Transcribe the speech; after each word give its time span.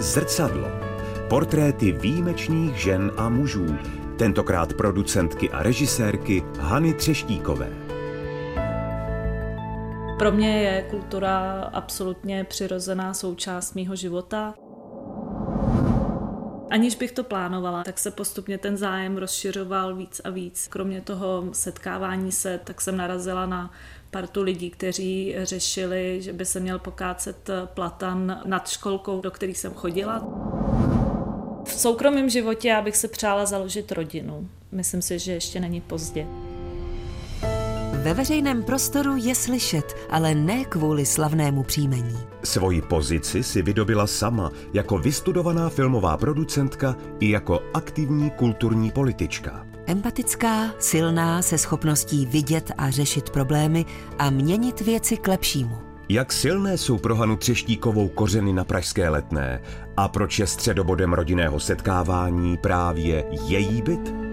Zrcadlo. 0.00 0.68
Portréty 1.28 1.92
výjimečných 1.92 2.76
žen 2.76 3.12
a 3.16 3.28
mužů, 3.28 3.66
tentokrát 4.18 4.74
producentky 4.74 5.50
a 5.50 5.62
režisérky 5.62 6.42
Hany 6.58 6.94
Třeštíkové. 6.94 7.68
Pro 10.18 10.32
mě 10.32 10.62
je 10.62 10.82
kultura 10.90 11.62
absolutně 11.72 12.44
přirozená 12.44 13.14
součást 13.14 13.74
mýho 13.74 13.96
života. 13.96 14.54
Aniž 16.70 16.94
bych 16.94 17.12
to 17.12 17.24
plánovala, 17.24 17.84
tak 17.84 17.98
se 17.98 18.10
postupně 18.10 18.58
ten 18.58 18.76
zájem 18.76 19.16
rozšiřoval 19.16 19.94
víc 19.94 20.20
a 20.24 20.30
víc. 20.30 20.68
Kromě 20.68 21.00
toho 21.00 21.44
setkávání 21.52 22.32
se, 22.32 22.60
tak 22.64 22.80
jsem 22.80 22.96
narazila 22.96 23.46
na 23.46 23.70
partu 24.10 24.42
lidí, 24.42 24.70
kteří 24.70 25.34
řešili, 25.42 26.22
že 26.22 26.32
by 26.32 26.44
se 26.44 26.60
měl 26.60 26.78
pokácet 26.78 27.50
platan 27.64 28.40
nad 28.44 28.68
školkou, 28.68 29.20
do 29.20 29.30
kterých 29.30 29.58
jsem 29.58 29.74
chodila. 29.74 30.28
V 31.64 31.72
soukromém 31.72 32.28
životě 32.28 32.68
já 32.68 32.82
bych 32.82 32.96
se 32.96 33.08
přála 33.08 33.46
založit 33.46 33.92
rodinu. 33.92 34.48
Myslím 34.72 35.02
si, 35.02 35.18
že 35.18 35.32
ještě 35.32 35.60
není 35.60 35.80
pozdě. 35.80 36.26
Ve 38.02 38.14
veřejném 38.14 38.62
prostoru 38.62 39.16
je 39.16 39.34
slyšet, 39.34 39.96
ale 40.10 40.34
ne 40.34 40.64
kvůli 40.64 41.06
slavnému 41.06 41.62
příjmení. 41.62 42.18
Svoji 42.44 42.82
pozici 42.82 43.42
si 43.42 43.62
vydobila 43.62 44.06
sama 44.06 44.50
jako 44.72 44.98
vystudovaná 44.98 45.68
filmová 45.68 46.16
producentka 46.16 46.96
i 47.20 47.30
jako 47.30 47.60
aktivní 47.74 48.30
kulturní 48.30 48.90
politička. 48.90 49.66
Empatická, 49.86 50.70
silná, 50.78 51.42
se 51.42 51.58
schopností 51.58 52.26
vidět 52.26 52.72
a 52.78 52.90
řešit 52.90 53.30
problémy 53.30 53.86
a 54.18 54.30
měnit 54.30 54.80
věci 54.80 55.16
k 55.16 55.28
lepšímu. 55.28 55.78
Jak 56.08 56.32
silné 56.32 56.78
jsou 56.78 56.98
pro 56.98 57.16
Hanu 57.16 57.36
Třeštíkovou 57.36 58.08
kořeny 58.08 58.52
na 58.52 58.64
Pražské 58.64 59.08
letné 59.08 59.62
a 59.96 60.08
proč 60.08 60.38
je 60.38 60.46
středobodem 60.46 61.12
rodinného 61.12 61.60
setkávání 61.60 62.56
právě 62.56 63.24
její 63.46 63.82
byt? 63.82 64.29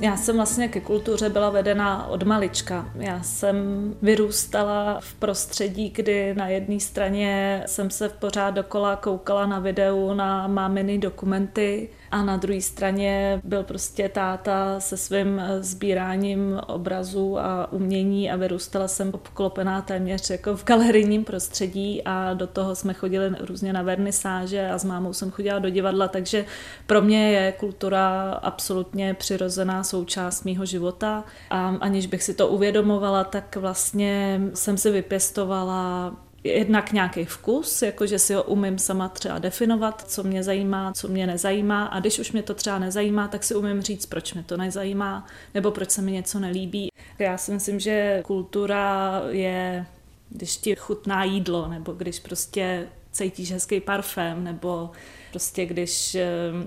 Já 0.00 0.16
jsem 0.16 0.36
vlastně 0.36 0.68
ke 0.68 0.80
kultuře 0.80 1.28
byla 1.28 1.50
vedena 1.50 2.06
od 2.06 2.22
malička. 2.22 2.90
Já 2.94 3.22
jsem 3.22 3.56
vyrůstala 4.02 5.00
v 5.00 5.14
prostředí, 5.14 5.90
kdy 5.90 6.34
na 6.34 6.48
jedné 6.48 6.80
straně 6.80 7.62
jsem 7.66 7.90
se 7.90 8.08
pořád 8.08 8.50
dokola 8.50 8.96
koukala 8.96 9.46
na 9.46 9.58
videu 9.58 10.14
na 10.14 10.46
máminy 10.46 10.98
dokumenty 10.98 11.88
a 12.10 12.22
na 12.22 12.36
druhé 12.36 12.60
straně 12.60 13.40
byl 13.44 13.62
prostě 13.62 14.08
táta 14.08 14.80
se 14.80 14.96
svým 14.96 15.42
sbíráním 15.60 16.60
obrazů 16.66 17.38
a 17.38 17.72
umění 17.72 18.30
a 18.30 18.36
vyrůstala 18.36 18.88
jsem 18.88 19.10
obklopená 19.14 19.82
téměř 19.82 20.30
jako 20.30 20.56
v 20.56 20.64
galerijním 20.64 21.24
prostředí 21.24 22.02
a 22.04 22.34
do 22.34 22.46
toho 22.46 22.74
jsme 22.74 22.94
chodili 22.94 23.36
různě 23.40 23.72
na 23.72 23.82
vernisáže 23.82 24.70
a 24.70 24.78
s 24.78 24.84
mámou 24.84 25.12
jsem 25.12 25.30
chodila 25.30 25.58
do 25.58 25.70
divadla, 25.70 26.08
takže 26.08 26.44
pro 26.86 27.02
mě 27.02 27.32
je 27.32 27.52
kultura 27.52 28.32
absolutně 28.32 29.14
přirozená 29.14 29.84
součást 29.84 30.44
mýho 30.44 30.64
života. 30.64 31.24
A 31.50 31.68
aniž 31.80 32.06
bych 32.06 32.22
si 32.22 32.34
to 32.34 32.48
uvědomovala, 32.48 33.24
tak 33.24 33.56
vlastně 33.56 34.40
jsem 34.54 34.76
si 34.76 34.90
vypěstovala 34.90 36.16
jednak 36.44 36.92
nějaký 36.92 37.24
vkus, 37.24 37.82
jakože 37.82 38.18
si 38.18 38.34
ho 38.34 38.42
umím 38.42 38.78
sama 38.78 39.08
třeba 39.08 39.38
definovat, 39.38 40.04
co 40.10 40.22
mě 40.22 40.42
zajímá, 40.42 40.92
co 40.92 41.08
mě 41.08 41.26
nezajímá 41.26 41.84
a 41.84 42.00
když 42.00 42.18
už 42.18 42.32
mě 42.32 42.42
to 42.42 42.54
třeba 42.54 42.78
nezajímá, 42.78 43.28
tak 43.28 43.44
si 43.44 43.54
umím 43.54 43.82
říct, 43.82 44.06
proč 44.06 44.34
mě 44.34 44.42
to 44.42 44.56
nezajímá 44.56 45.26
nebo 45.54 45.70
proč 45.70 45.90
se 45.90 46.02
mi 46.02 46.12
něco 46.12 46.38
nelíbí. 46.38 46.88
Já 47.18 47.38
si 47.38 47.52
myslím, 47.52 47.80
že 47.80 48.22
kultura 48.26 49.22
je, 49.28 49.86
když 50.30 50.56
ti 50.56 50.76
chutná 50.76 51.24
jídlo 51.24 51.68
nebo 51.68 51.92
když 51.92 52.20
prostě 52.20 52.88
cítíš 53.12 53.52
hezký 53.52 53.80
parfém 53.80 54.44
nebo 54.44 54.90
prostě 55.30 55.66
když 55.66 56.16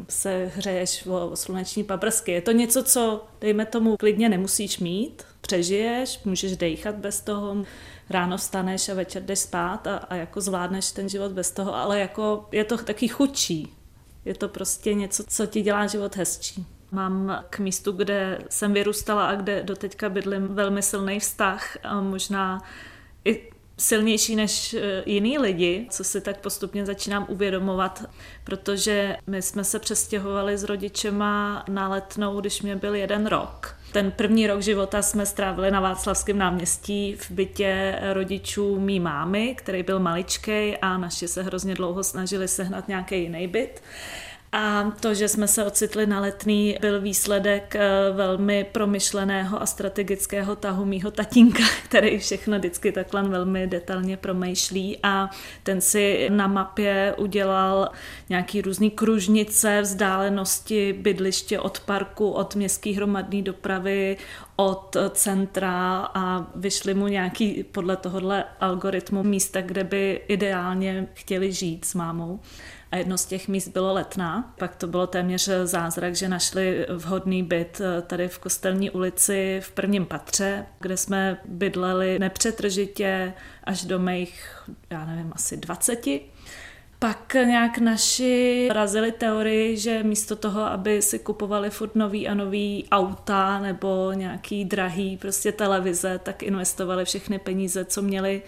se 0.09 0.51
hřeješ 0.55 1.05
o 1.05 1.31
sluneční 1.35 1.83
paprsky. 1.83 2.31
Je 2.31 2.41
to 2.41 2.51
něco, 2.51 2.83
co 2.83 3.25
dejme 3.41 3.65
tomu 3.65 3.97
klidně 3.97 4.29
nemusíš 4.29 4.79
mít, 4.79 5.23
přežiješ, 5.41 6.19
můžeš 6.25 6.57
dejchat 6.57 6.95
bez 6.95 7.21
toho, 7.21 7.65
ráno 8.13 8.37
vstaneš 8.37 8.89
a 8.89 8.93
večer 8.93 9.23
jdeš 9.23 9.39
spát 9.39 9.87
a, 9.87 9.97
a 9.97 10.15
jako 10.15 10.41
zvládneš 10.41 10.91
ten 10.91 11.09
život 11.09 11.31
bez 11.31 11.51
toho, 11.51 11.75
ale 11.75 11.99
jako 11.99 12.47
je 12.51 12.63
to 12.63 12.77
taky 12.77 13.07
chudší. 13.07 13.73
Je 14.25 14.35
to 14.35 14.47
prostě 14.47 14.93
něco, 14.93 15.23
co 15.27 15.45
ti 15.45 15.61
dělá 15.61 15.87
život 15.87 16.15
hezčí. 16.15 16.65
Mám 16.91 17.43
k 17.49 17.59
místu, 17.59 17.91
kde 17.91 18.39
jsem 18.49 18.73
vyrůstala 18.73 19.27
a 19.27 19.35
kde 19.35 19.63
doteďka 19.63 20.09
bydlím 20.09 20.47
velmi 20.47 20.81
silný 20.81 21.19
vztah 21.19 21.77
a 21.83 22.01
možná 22.01 22.63
i 23.25 23.49
silnější 23.77 24.35
než 24.35 24.73
e, 24.73 25.03
jiný 25.05 25.37
lidi, 25.37 25.87
co 25.89 26.03
si 26.03 26.21
tak 26.21 26.37
postupně 26.37 26.85
začínám 26.85 27.25
uvědomovat, 27.29 28.03
protože 28.43 29.17
my 29.27 29.41
jsme 29.41 29.63
se 29.63 29.79
přestěhovali 29.79 30.57
s 30.57 30.63
rodičema 30.63 31.65
na 31.69 31.87
letnou, 31.89 32.41
když 32.41 32.61
mě 32.61 32.75
byl 32.75 32.95
jeden 32.95 33.27
rok. 33.27 33.75
Ten 33.93 34.11
první 34.11 34.47
rok 34.47 34.61
života 34.61 35.01
jsme 35.01 35.25
strávili 35.25 35.71
na 35.71 35.79
Václavském 35.79 36.37
náměstí 36.37 37.15
v 37.15 37.31
bytě 37.31 37.99
rodičů 38.13 38.79
mý 38.79 38.99
mámy, 38.99 39.55
který 39.55 39.83
byl 39.83 39.99
maličkej 39.99 40.77
a 40.81 40.97
naši 40.97 41.27
se 41.27 41.43
hrozně 41.43 41.75
dlouho 41.75 42.03
snažili 42.03 42.47
sehnat 42.47 42.87
nějaký 42.87 43.21
jiný 43.21 43.47
byt. 43.47 43.81
A 44.55 44.91
to, 44.99 45.13
že 45.13 45.27
jsme 45.27 45.47
se 45.47 45.65
ocitli 45.65 46.05
na 46.05 46.19
letný, 46.19 46.77
byl 46.81 47.01
výsledek 47.01 47.75
eh, 47.75 47.89
velmi 48.11 48.63
promyšleného 48.71 49.61
a 49.61 49.65
strategického 49.65 50.55
tahu 50.55 50.85
mýho 50.85 51.11
tatínka, 51.11 51.63
který 51.85 52.19
všechno 52.19 52.57
vždycky 52.57 52.91
takhle 52.91 53.23
velmi 53.23 53.67
detailně 53.67 54.17
promýšlí. 54.17 54.97
A 55.03 55.29
ten 55.63 55.81
si 55.81 56.27
na 56.29 56.47
mapě 56.47 57.15
udělal 57.17 57.89
nějaký 58.29 58.61
různý 58.61 58.91
kružnice, 58.91 59.81
vzdálenosti, 59.81 60.93
bydliště 60.93 61.59
od 61.59 61.79
parku, 61.79 62.31
od 62.31 62.55
městské 62.55 62.95
hromadné 62.95 63.41
dopravy, 63.41 64.17
od 64.55 64.97
centra 65.11 66.09
a 66.13 66.47
vyšly 66.55 66.93
mu 66.93 67.07
nějaký 67.07 67.63
podle 67.63 67.95
tohohle 67.97 68.43
algoritmu 68.59 69.23
místa, 69.23 69.61
kde 69.61 69.83
by 69.83 70.21
ideálně 70.27 71.07
chtěli 71.13 71.51
žít 71.51 71.85
s 71.85 71.93
mámou 71.95 72.39
a 72.93 72.97
jedno 72.97 73.17
z 73.17 73.25
těch 73.25 73.47
míst 73.47 73.67
bylo 73.67 73.93
Letná. 73.93 74.53
Pak 74.59 74.75
to 74.75 74.87
bylo 74.87 75.07
téměř 75.07 75.49
zázrak, 75.63 76.15
že 76.15 76.29
našli 76.29 76.85
vhodný 76.89 77.43
byt 77.43 77.81
eh, 77.81 78.01
tady 78.01 78.27
v 78.27 78.39
Kostelní 78.39 78.91
ulici 78.91 79.61
v 79.63 79.71
prvním 79.71 80.05
patře, 80.05 80.65
kde 80.79 80.97
jsme 80.97 81.37
bydleli 81.45 82.19
nepřetržitě 82.19 83.33
až 83.63 83.85
do 83.85 83.99
mých, 83.99 84.63
já 84.89 85.05
nevím, 85.05 85.31
asi 85.35 85.57
20. 85.57 86.05
Pak 86.99 87.33
nějak 87.33 87.77
naši 87.77 88.67
razili 88.71 89.11
teorii, 89.11 89.77
že 89.77 90.03
místo 90.03 90.35
toho, 90.35 90.61
aby 90.61 91.01
si 91.01 91.19
kupovali 91.19 91.69
furt 91.69 91.95
nový 91.95 92.27
a 92.27 92.33
nový 92.33 92.87
auta 92.91 93.59
nebo 93.59 94.11
nějaký 94.11 94.65
drahý 94.65 95.17
prostě 95.17 95.51
televize, 95.51 96.19
tak 96.23 96.43
investovali 96.43 97.05
všechny 97.05 97.39
peníze, 97.39 97.85
co 97.85 98.01
měli 98.01 98.41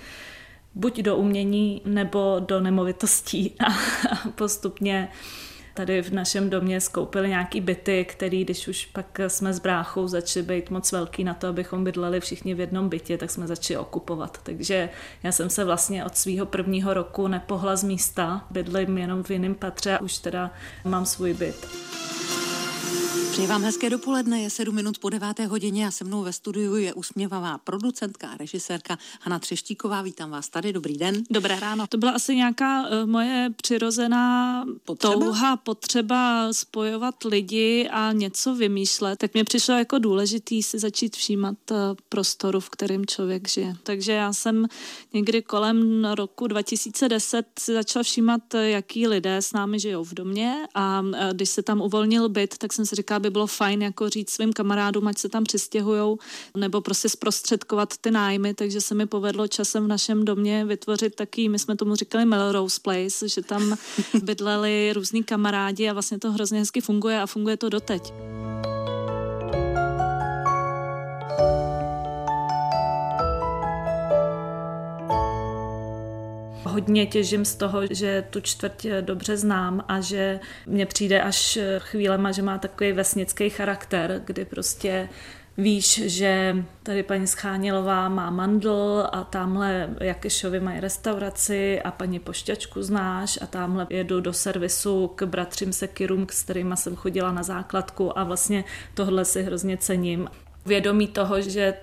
buď 0.75 1.00
do 1.00 1.16
umění 1.16 1.81
nebo 1.86 2.36
do 2.47 2.59
nemovitostí 2.59 3.56
a 3.68 3.74
postupně 4.30 5.09
tady 5.75 6.02
v 6.02 6.13
našem 6.13 6.50
domě 6.50 6.81
skoupili 6.81 7.30
nějaký 7.30 7.62
byty, 7.62 8.06
který, 8.06 8.44
když 8.44 8.68
už 8.68 8.86
pak 8.86 9.19
jsme 9.28 9.53
s 9.53 9.59
bráchou 9.59 10.08
začali 10.08 10.46
být 10.46 10.69
moc 10.69 10.91
velký 10.91 11.24
na 11.24 11.34
to, 11.34 11.47
abychom 11.47 11.84
bydleli 11.84 12.19
všichni 12.19 12.53
v 12.53 12.59
jednom 12.59 12.90
bytě, 12.90 13.18
tak 13.18 13.31
jsme 13.31 13.47
začali 13.47 13.78
okupovat. 13.78 14.40
Takže 14.44 14.90
já 15.24 15.31
jsem 15.31 15.50
se 15.50 15.63
vlastně 15.63 16.06
od 16.06 16.18
svého 16.18 16.46
prvního 16.46 16.94
roku 16.94 17.28
nepohla 17.28 17.75
z 17.75 17.84
místa, 17.84 18.46
bydlím 18.50 18.97
jenom 18.97 19.24
v 19.24 19.31
jiném 19.31 19.56
patře 19.56 19.97
a 19.97 20.02
už 20.02 20.18
teda 20.18 20.52
mám 20.86 21.06
svůj 21.06 21.34
byt. 21.34 21.68
Přeji 23.35 23.47
vám 23.47 23.63
hezké 23.63 23.90
dopoledne, 23.90 24.41
je 24.41 24.50
sedm 24.50 24.75
minut 24.75 24.97
po 25.00 25.09
deváté 25.09 25.46
hodině 25.46 25.88
a 25.88 25.91
se 25.91 26.03
mnou 26.03 26.23
ve 26.23 26.34
studiu 26.34 26.75
je 26.75 26.94
usměvavá 26.94 27.57
producentka 27.57 28.29
a 28.29 28.38
režisérka 28.38 28.97
Hana 29.22 29.39
Třeštíková. 29.39 30.01
Vítám 30.01 30.31
vás 30.31 30.50
tady, 30.50 30.74
dobrý 30.74 30.98
den. 30.98 31.24
Dobré 31.30 31.60
ráno. 31.60 31.88
To 31.88 31.98
byla 31.98 32.12
asi 32.12 32.36
nějaká 32.36 32.81
uh, 32.81 33.10
moje 33.10 33.50
přirozená 33.62 34.65
potřeba? 34.86 35.13
touha, 35.13 35.57
potřeba 35.57 36.54
spojovat 36.54 37.24
lidi 37.24 37.89
a 37.92 38.12
něco 38.12 38.56
vymýšlet. 38.56 39.19
Tak 39.19 39.33
mě 39.33 39.44
přišlo 39.44 39.77
jako 39.77 40.00
důležitý 40.00 40.63
si 40.63 40.80
začít 40.80 41.15
všímat 41.15 41.56
uh, 41.71 41.77
prostoru, 42.10 42.60
v 42.60 42.69
kterém 42.69 43.06
člověk 43.06 43.50
žije. 43.50 43.75
Takže 43.83 44.12
já 44.12 44.33
jsem 44.33 44.68
někdy 45.13 45.42
kolem 45.42 46.06
roku 46.06 46.48
2010 46.48 47.45
si 47.60 47.74
začala 47.74 48.04
všímat, 48.04 48.42
jaký 48.54 49.07
lidé 49.07 49.38
s 49.38 49.54
námi 49.54 49.80
žijou 49.80 50.04
v 50.04 50.13
domě 50.13 50.56
a 50.75 51.01
uh, 51.01 51.12
když 51.31 51.50
se 51.50 51.63
tam 51.63 51.81
uvolnil 51.81 52.30
byt, 52.30 52.57
tak 52.57 52.74
jsem 52.74 52.86
si 52.86 52.95
říkala, 52.95 53.25
by 53.25 53.30
bylo 53.30 53.48
fajn 53.48 53.81
jako 53.81 54.10
říct 54.10 54.30
svým 54.30 54.54
kamarádům, 54.54 55.07
ať 55.07 55.18
se 55.18 55.30
tam 55.30 55.44
přistěhujou, 55.44 56.19
nebo 56.57 56.81
prostě 56.81 57.10
zprostředkovat 57.10 57.98
ty 57.98 58.12
nájmy, 58.12 58.54
takže 58.54 58.81
se 58.81 58.95
mi 58.95 59.06
povedlo 59.06 59.48
časem 59.48 59.86
v 59.86 59.88
našem 59.88 60.25
domě 60.25 60.66
vytvořit 60.66 61.16
taky, 61.16 61.50
my 61.50 61.60
jsme 61.60 61.75
tomu 61.75 61.95
říkali 61.95 62.25
Melrose 62.25 62.80
Place, 62.81 63.30
že 63.30 63.42
tam 63.42 63.75
bydleli 64.24 64.94
různí 64.94 65.24
kamarádi 65.24 65.89
a 65.89 65.94
vlastně 65.94 66.19
to 66.19 66.31
hrozně 66.31 66.60
hezky 66.60 66.81
funguje 66.81 67.22
a 67.22 67.25
funguje 67.25 67.57
to 67.57 67.69
doteď. 67.69 68.13
Hodně 76.86 77.06
těžím 77.06 77.46
z 77.46 77.56
toho, 77.56 77.82
že 77.90 78.24
tu 78.30 78.42
čtvrť 78.42 78.86
dobře 79.02 79.38
znám 79.38 79.86
a 79.88 80.02
že 80.02 80.40
mně 80.66 80.86
přijde 80.86 81.22
až 81.22 81.60
chvílema, 81.78 82.32
že 82.32 82.42
má 82.42 82.58
takový 82.58 82.92
vesnický 82.92 83.50
charakter, 83.50 84.22
kdy 84.26 84.46
prostě 84.46 85.10
Víš, 85.58 86.02
že 86.06 86.56
tady 86.84 87.04
paní 87.04 87.28
Schánělová 87.28 88.10
má 88.10 88.30
mandl 88.30 89.08
a 89.12 89.24
tamhle 89.24 89.90
Jakešovi 90.00 90.60
mají 90.60 90.80
restauraci 90.80 91.82
a 91.82 91.92
paní 91.92 92.20
Pošťačku 92.20 92.84
znáš 92.84 93.40
a 93.42 93.48
tamhle 93.48 93.88
jedu 93.90 94.22
do 94.22 94.34
servisu 94.34 95.08
k 95.08 95.24
bratřím 95.24 95.74
Sekirům, 95.74 96.28
s 96.32 96.44
kterými 96.44 96.78
jsem 96.78 96.96
chodila 96.96 97.32
na 97.32 97.44
základku 97.44 98.20
a 98.20 98.24
vlastně 98.24 98.64
tohle 98.94 99.26
si 99.26 99.44
hrozně 99.44 99.78
cením. 99.78 100.30
Vědomí 100.66 101.08
toho, 101.08 101.42
že 101.42 101.74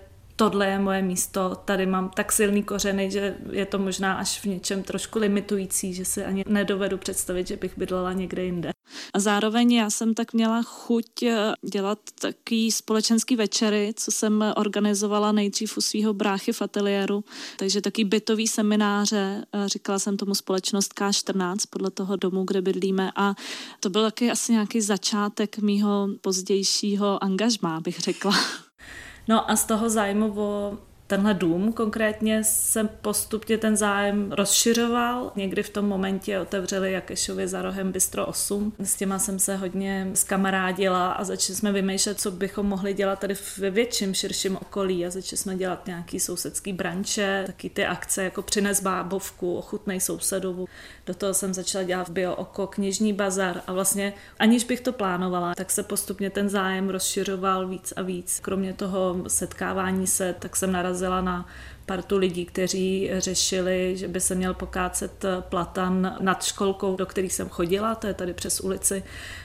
tohle 0.43 0.67
je 0.67 0.79
moje 0.79 1.03
místo, 1.03 1.55
tady 1.65 1.87
mám 1.87 2.11
tak 2.11 2.33
silný 2.33 2.63
kořeny, 2.63 3.11
že 3.11 3.37
je 3.51 3.67
to 3.67 3.79
možná 3.79 4.15
až 4.15 4.41
v 4.41 4.45
něčem 4.45 4.83
trošku 4.83 5.19
limitující, 5.19 5.95
že 5.95 6.05
si 6.05 6.25
ani 6.25 6.45
nedovedu 6.47 6.99
představit, 6.99 7.47
že 7.47 7.57
bych 7.57 7.79
bydlela 7.79 8.13
někde 8.13 8.45
jinde. 8.45 8.71
A 9.15 9.19
zároveň 9.19 9.73
já 9.73 9.91
jsem 9.91 10.15
tak 10.15 10.33
měla 10.33 10.63
chuť 10.63 11.23
eh, 11.23 11.53
dělat 11.73 11.99
taký 12.21 12.73
společenský 12.73 13.37
večery, 13.37 13.93
co 13.97 14.11
jsem 14.11 14.45
organizovala 14.57 15.33
nejdřív 15.33 15.79
u 15.79 15.81
svého 15.81 16.15
bráchy 16.15 16.53
v 16.53 16.63
ateliéru, 16.63 17.25
takže 17.59 17.81
taký 17.81 18.05
bytový 18.05 18.49
semináře, 18.49 19.45
eh, 19.53 19.69
říkala 19.69 19.99
jsem 19.99 20.17
tomu 20.17 20.35
společnost 20.35 20.95
K14 20.95 21.57
podle 21.71 21.91
toho 21.91 22.17
domu, 22.17 22.45
kde 22.45 22.63
bydlíme 22.63 23.11
a 23.17 23.35
to 23.81 23.91
byl 23.91 24.03
taky 24.03 24.31
asi 24.31 24.53
nějaký 24.53 24.81
začátek 24.81 25.59
mýho 25.59 26.09
pozdějšího 26.21 27.25
angažmá, 27.25 27.81
bych 27.81 28.01
řekla. 28.01 28.33
No 29.29 29.51
a 29.51 29.57
z 29.57 29.65
toho 29.67 29.91
zájmu 29.91 30.41
o 30.41 30.79
tenhle 31.07 31.35
dům 31.35 31.73
konkrétně 31.73 32.45
jsem 32.45 32.89
postupně 33.03 33.59
ten 33.59 33.77
zájem 33.77 34.33
rozšiřoval. 34.33 35.33
Někdy 35.37 35.63
v 35.63 35.71
tom 35.71 35.85
momentě 35.85 36.39
otevřeli 36.39 36.93
Jakešově 36.93 37.49
za 37.49 37.63
rohem 37.63 37.93
Bistro 37.93 38.27
8. 38.27 38.73
S 38.79 38.97
těma 38.97 39.19
jsem 39.19 39.39
se 39.39 39.57
hodně 39.57 40.11
zkamarádila 40.15 41.13
a 41.13 41.25
začali 41.25 41.57
jsme 41.57 41.73
vymýšlet, 41.73 42.21
co 42.21 42.31
bychom 42.31 42.67
mohli 42.67 42.95
dělat 42.95 43.19
tady 43.19 43.35
ve 43.59 43.71
větším, 43.71 44.15
širším 44.15 44.57
okolí 44.57 45.07
a 45.07 45.11
začali 45.11 45.37
jsme 45.37 45.57
dělat 45.57 45.87
nějaký 45.87 46.21
sousedský 46.21 46.73
branče, 46.73 47.43
taky 47.47 47.71
ty 47.71 47.87
akce 47.87 48.25
jako 48.25 48.43
přines 48.43 48.83
bábovku, 48.83 49.57
ochutnej 49.57 50.01
sousedovu. 50.01 50.69
Do 51.07 51.15
toho 51.15 51.35
jsem 51.35 51.55
začala 51.55 51.85
dělat 51.85 52.11
Bio 52.11 52.35
Oko 52.35 52.67
knižní 52.67 53.13
bazar 53.13 53.63
a 53.67 53.73
vlastně 53.73 54.13
aniž 54.39 54.65
bych 54.65 54.81
to 54.81 54.93
plánovala, 54.93 55.55
tak 55.55 55.71
se 55.71 55.83
postupně 55.83 56.31
ten 56.31 56.49
zájem 56.49 56.89
rozšiřoval 56.89 57.69
víc 57.69 57.93
a 57.97 58.03
víc. 58.03 58.41
Kromě 58.41 58.73
toho 58.73 59.17
setkávání 59.29 60.07
se, 60.07 60.35
tak 60.39 60.57
jsem 60.57 60.73
narazila 60.73 61.02
na 61.09 61.47
partu 61.87 62.19
lidí, 62.19 62.45
kteří 62.45 63.11
řešili, 63.19 63.97
že 63.97 64.09
by 64.09 64.21
se 64.21 64.35
měl 64.35 64.55
pokácet 64.55 65.25
platan 65.41 66.17
nad 66.21 66.45
školkou, 66.45 66.97
do 66.97 67.07
kterých 67.07 67.33
jsem 67.33 67.49
chodila, 67.49 67.95
to 67.95 68.07
je 68.07 68.15
tady 68.15 68.35
přes 68.35 68.61
ulici. 68.61 69.03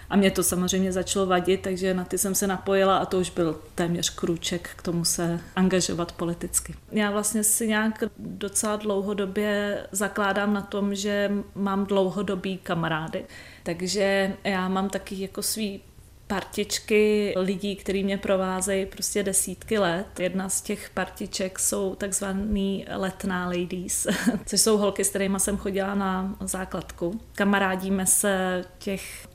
A 0.10 0.16
mě 0.16 0.32
to 0.32 0.44
samozřejmě 0.44 0.92
začalo 0.92 1.26
vadit, 1.26 1.62
takže 1.62 1.94
na 1.94 2.04
ty 2.04 2.18
jsem 2.18 2.36
se 2.36 2.48
napojila 2.48 2.98
a 2.98 3.06
to 3.06 3.20
už 3.20 3.30
byl 3.30 3.60
téměř 3.76 4.10
krůček 4.10 4.70
k 4.76 4.82
tomu 4.82 5.06
se 5.06 5.40
angažovat 5.56 6.12
politicky. 6.12 6.76
Já 6.92 7.12
vlastně 7.12 7.44
si 7.44 7.68
nějak 7.68 8.04
docela 8.18 8.76
dlouhodobě 8.76 9.84
zakládám 9.92 10.54
na 10.54 10.62
tom, 10.62 10.96
že 10.96 11.32
mám 11.56 11.86
dlouhodobý 11.86 12.58
kamarády. 12.58 13.26
Takže 13.64 14.34
já 14.44 14.68
mám 14.68 14.90
taky 14.90 15.22
jako 15.22 15.42
svý 15.42 15.82
partičky 16.28 17.34
lidí, 17.38 17.76
který 17.76 18.04
mě 18.04 18.18
provázejí 18.18 18.86
prostě 18.86 19.24
desítky 19.24 19.80
let. 19.80 20.20
Jedna 20.20 20.50
z 20.50 20.62
těch 20.62 20.90
partiček 20.90 21.60
jsou 21.60 21.96
takzvaný 21.96 22.86
letná 22.96 23.46
ladies, 23.48 24.08
což 24.46 24.62
jsou 24.62 24.78
holky, 24.78 25.04
s 25.04 25.10
kterými 25.10 25.40
jsem 25.40 25.58
chodila 25.58 25.96
na 25.96 26.36
základku. 26.40 27.20
Kamarádíme 27.36 28.06
se 28.06 28.64
těch, 28.78 29.28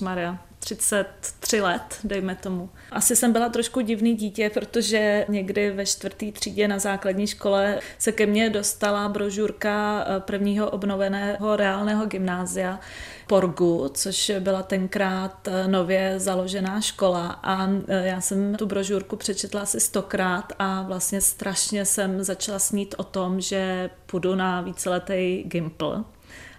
Maria, 0.00 0.38
33 0.76 1.60
let, 1.60 1.98
dejme 2.04 2.34
tomu. 2.34 2.70
Asi 2.92 3.16
jsem 3.16 3.32
byla 3.32 3.48
trošku 3.48 3.80
divný 3.80 4.14
dítě, 4.14 4.50
protože 4.54 5.26
někdy 5.28 5.70
ve 5.70 5.86
čtvrtý 5.86 6.32
třídě 6.32 6.68
na 6.68 6.78
základní 6.78 7.26
škole 7.26 7.80
se 7.98 8.12
ke 8.12 8.26
mně 8.26 8.50
dostala 8.50 9.08
brožurka 9.08 10.04
eh, 10.06 10.20
prvního 10.20 10.70
obnoveného 10.70 11.56
reálného 11.56 12.06
gymnázia, 12.06 12.80
Porgu, 13.26 13.88
což 13.94 14.32
byla 14.40 14.62
tenkrát 14.62 15.48
eh, 15.48 15.68
nově 15.68 16.14
založená 16.16 16.80
škola 16.80 17.40
a 17.42 17.68
eh, 17.88 18.06
já 18.08 18.20
jsem 18.20 18.54
tu 18.54 18.66
brožurku 18.66 19.16
přečetla 19.16 19.60
asi 19.60 19.80
stokrát 19.80 20.52
a 20.58 20.82
vlastně 20.82 21.20
strašně 21.20 21.84
jsem 21.84 22.24
začala 22.24 22.58
snít 22.58 22.94
o 22.98 23.04
tom, 23.04 23.40
že 23.40 23.90
půjdu 24.06 24.34
na 24.34 24.60
víceletý 24.60 25.42
gimpl. 25.42 26.04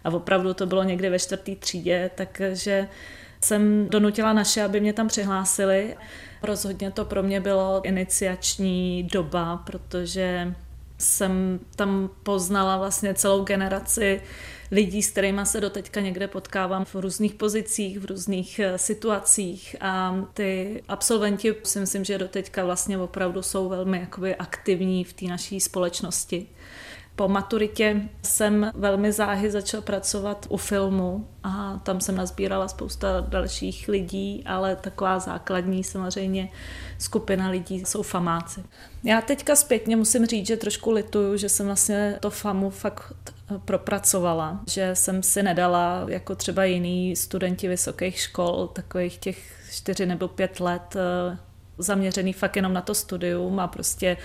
A 0.04 0.10
opravdu 0.10 0.54
to 0.54 0.66
bylo 0.66 0.84
někdy 0.84 1.10
ve 1.10 1.20
čtvrtý 1.20 1.56
třídě, 1.56 2.12
takže 2.16 2.88
jsem 3.42 3.90
donutila 3.90 4.34
naše, 4.34 4.64
aby 4.64 4.80
mě 4.80 4.94
tam 4.94 5.08
přihlásili. 5.08 5.96
Rozhodně 6.44 6.92
to 6.92 7.06
pro 7.06 7.24
mě 7.24 7.42
bylo 7.42 7.82
iniciační 7.84 9.04
doba, 9.04 9.58
protože 9.58 10.54
jsem 10.98 11.60
tam 11.76 12.10
poznala 12.24 12.78
vlastně 12.78 13.14
celou 13.14 13.44
generaci 13.44 14.22
lidí, 14.72 15.04
s 15.04 15.12
kterými 15.12 15.42
se 15.44 15.62
doteďka 15.62 16.02
někde 16.02 16.28
potkávám 16.28 16.86
v 16.86 16.96
různých 16.96 17.34
pozicích, 17.34 18.00
v 18.00 18.06
různých 18.06 18.60
eh, 18.60 18.78
situacích 18.78 19.76
a 19.82 20.26
ty 20.34 20.84
absolventi 20.88 21.56
si 21.64 21.80
myslím, 21.80 22.04
že 22.04 22.18
doteďka 22.18 22.66
vlastně 22.66 22.98
opravdu 22.98 23.42
jsou 23.42 23.70
velmi 23.70 24.00
jakoby 24.00 24.36
aktivní 24.36 25.04
v 25.04 25.14
té 25.14 25.26
naší 25.26 25.60
společnosti. 25.60 26.48
Po 27.20 27.28
maturitě 27.28 28.02
jsem 28.24 28.72
velmi 28.76 29.12
záhy 29.12 29.52
začala 29.52 29.82
pracovat 29.82 30.46
u 30.50 30.58
filmu 30.58 31.28
a 31.44 31.82
tam 31.84 32.02
jsem 32.02 32.16
nazbírala 32.16 32.68
spousta 32.68 33.08
dalších 33.28 33.88
lidí, 33.88 34.44
ale 34.46 34.76
taková 34.76 35.20
základní 35.20 35.84
samozřejmě 35.84 36.50
skupina 36.98 37.50
lidí 37.50 37.80
jsou 37.80 38.02
famáci. 38.02 38.64
Já 39.04 39.22
teďka 39.22 39.56
zpětně 39.56 39.96
musím 39.96 40.26
říct, 40.26 40.48
že 40.48 40.58
trošku 40.58 40.92
lituju, 40.92 41.38
že 41.38 41.50
jsem 41.50 41.66
vlastně 41.66 42.18
to 42.20 42.30
famu 42.30 42.70
fakt 42.70 43.14
propracovala, 43.66 44.60
že 44.68 44.96
jsem 44.96 45.24
si 45.24 45.44
nedala 45.44 46.06
jako 46.08 46.36
třeba 46.36 46.64
jiný 46.64 47.16
studenti 47.16 47.68
vysokých 47.68 48.20
škol 48.20 48.70
takových 48.74 49.18
těch 49.18 49.38
čtyři 49.72 50.06
nebo 50.06 50.28
pět 50.28 50.60
let 50.60 50.96
eh, 50.96 51.38
zaměřený 51.80 52.34
fakt 52.34 52.56
jenom 52.56 52.74
na 52.74 52.82
to 52.82 52.96
studium 52.96 53.60
a 53.60 53.68
prostě 53.68 54.18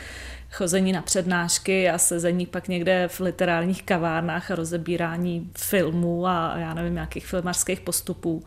chození 0.55 0.93
na 0.93 1.03
přednášky 1.03 1.91
a 1.91 1.99
sezení 1.99 2.47
pak 2.47 2.69
někde 2.69 3.09
v 3.09 3.21
literárních 3.21 3.83
kavárnách 3.83 4.51
a 4.51 4.55
rozebírání 4.55 5.51
filmů 5.59 6.27
a 6.27 6.55
já 6.59 6.75
nevím, 6.75 6.95
nějakých 6.95 7.27
filmařských 7.27 7.81
postupů. 7.81 8.45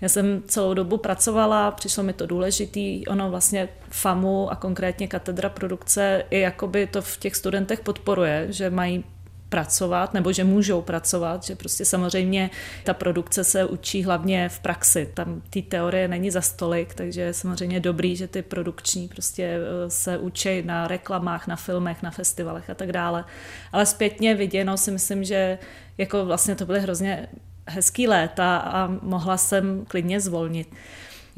Já 0.00 0.08
jsem 0.08 0.42
celou 0.46 0.74
dobu 0.74 0.96
pracovala, 0.96 1.70
přišlo 1.70 2.02
mi 2.02 2.12
to 2.12 2.26
důležitý, 2.26 3.06
ono 3.06 3.30
vlastně 3.30 3.68
FAMu 3.90 4.50
a 4.50 4.56
konkrétně 4.56 5.08
katedra 5.08 5.48
produkce 5.48 6.24
i 6.30 6.40
jakoby 6.40 6.86
to 6.86 7.02
v 7.02 7.16
těch 7.16 7.36
studentech 7.36 7.80
podporuje, 7.80 8.46
že 8.50 8.70
mají 8.70 9.04
pracovat, 9.50 10.14
nebo 10.14 10.32
že 10.32 10.44
můžou 10.44 10.82
pracovat, 10.82 11.44
že 11.44 11.56
prostě 11.56 11.84
samozřejmě 11.84 12.50
ta 12.84 12.94
produkce 12.94 13.44
se 13.44 13.64
učí 13.64 14.02
hlavně 14.02 14.48
v 14.48 14.58
praxi. 14.58 15.10
Tam 15.14 15.42
ty 15.50 15.62
teorie 15.62 16.08
není 16.08 16.30
za 16.30 16.40
stolik, 16.40 16.94
takže 16.94 17.20
je 17.20 17.34
samozřejmě 17.34 17.80
dobrý, 17.80 18.16
že 18.16 18.26
ty 18.28 18.42
produkční 18.42 19.08
prostě 19.08 19.44
eh, 19.44 19.90
se 19.90 20.18
učí 20.18 20.62
na 20.62 20.88
reklamách, 20.88 21.46
na 21.46 21.56
filmech, 21.56 22.02
na 22.02 22.10
festivalech 22.10 22.70
a 22.70 22.74
tak 22.74 22.92
dále. 22.92 23.24
Ale 23.72 23.86
zpětně 23.86 24.34
viděno 24.34 24.76
si 24.76 24.90
myslím, 24.90 25.24
že 25.24 25.58
jako 25.98 26.24
vlastně 26.24 26.54
to 26.54 26.66
byly 26.66 26.80
hrozně 26.80 27.28
hezký 27.66 28.08
léta 28.08 28.56
a 28.56 28.86
mohla 29.02 29.36
jsem 29.36 29.84
klidně 29.88 30.20
zvolnit. 30.20 30.68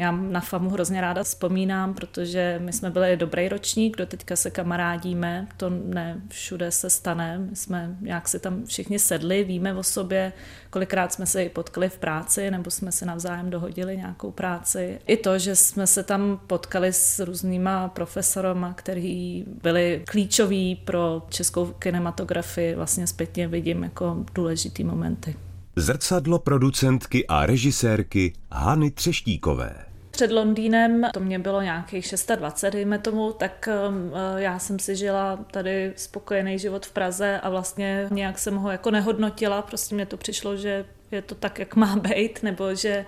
Já 0.02 0.10
na 0.12 0.40
FAMu 0.40 0.70
hrozně 0.70 1.00
ráda 1.00 1.22
vzpomínám, 1.22 1.94
protože 1.94 2.60
my 2.64 2.72
jsme 2.72 2.90
byli 2.90 3.16
dobrý 3.16 3.48
ročník, 3.48 3.96
do 3.96 4.06
teďka 4.06 4.36
se 4.36 4.50
kamarádíme, 4.50 5.48
to 5.56 5.70
ne 5.70 6.20
všude 6.28 6.70
se 6.70 6.90
stane, 6.90 7.38
my 7.38 7.56
jsme 7.56 7.96
nějak 8.00 8.28
si 8.28 8.38
tam 8.38 8.66
všichni 8.66 8.98
sedli, 8.98 9.44
víme 9.44 9.74
o 9.74 9.82
sobě, 9.82 10.32
kolikrát 10.70 11.12
jsme 11.12 11.26
se 11.26 11.44
i 11.44 11.48
potkali 11.48 11.88
v 11.88 11.98
práci, 11.98 12.50
nebo 12.50 12.70
jsme 12.70 12.92
se 12.92 13.06
navzájem 13.06 13.50
dohodili 13.50 13.96
nějakou 13.96 14.30
práci. 14.30 14.98
I 15.06 15.16
to, 15.16 15.38
že 15.38 15.56
jsme 15.56 15.86
se 15.86 16.02
tam 16.02 16.40
potkali 16.46 16.92
s 16.92 17.18
různýma 17.18 17.88
profesorama, 17.88 18.74
kteří 18.74 19.44
byli 19.62 20.02
klíčoví 20.06 20.76
pro 20.76 21.22
českou 21.28 21.66
kinematografii, 21.66 22.74
vlastně 22.74 23.06
zpětně 23.06 23.48
vidím 23.48 23.82
jako 23.82 24.24
důležitý 24.34 24.84
momenty. 24.84 25.36
Zrcadlo 25.76 26.38
producentky 26.38 27.26
a 27.26 27.46
režisérky 27.46 28.32
Hany 28.52 28.90
Třeštíkové. 28.90 29.91
Před 30.12 30.32
Londýnem, 30.32 31.08
to 31.12 31.20
mě 31.20 31.38
bylo 31.38 31.62
nějakých 31.62 32.14
26, 32.36 32.72
dejme 32.72 32.98
tomu, 32.98 33.32
tak 33.32 33.68
um, 33.88 34.12
eh, 34.14 34.42
já 34.42 34.58
jsem 34.58 34.78
si 34.78 34.96
žila 34.96 35.38
tady 35.50 35.92
spokojený 35.96 36.58
život 36.58 36.86
v 36.86 36.92
Praze 36.92 37.40
a 37.40 37.50
vlastně 37.50 38.08
nějak 38.10 38.38
jsem 38.38 38.56
ho 38.56 38.70
jako 38.70 38.90
nehodnotila, 38.90 39.62
prostě 39.62 39.94
mě 39.94 40.06
to 40.06 40.16
přišlo, 40.16 40.56
že 40.56 40.84
je 41.10 41.22
to 41.22 41.34
tak, 41.34 41.58
jak 41.58 41.76
má 41.76 41.96
být, 41.96 42.42
nebo 42.42 42.74
že 42.74 43.06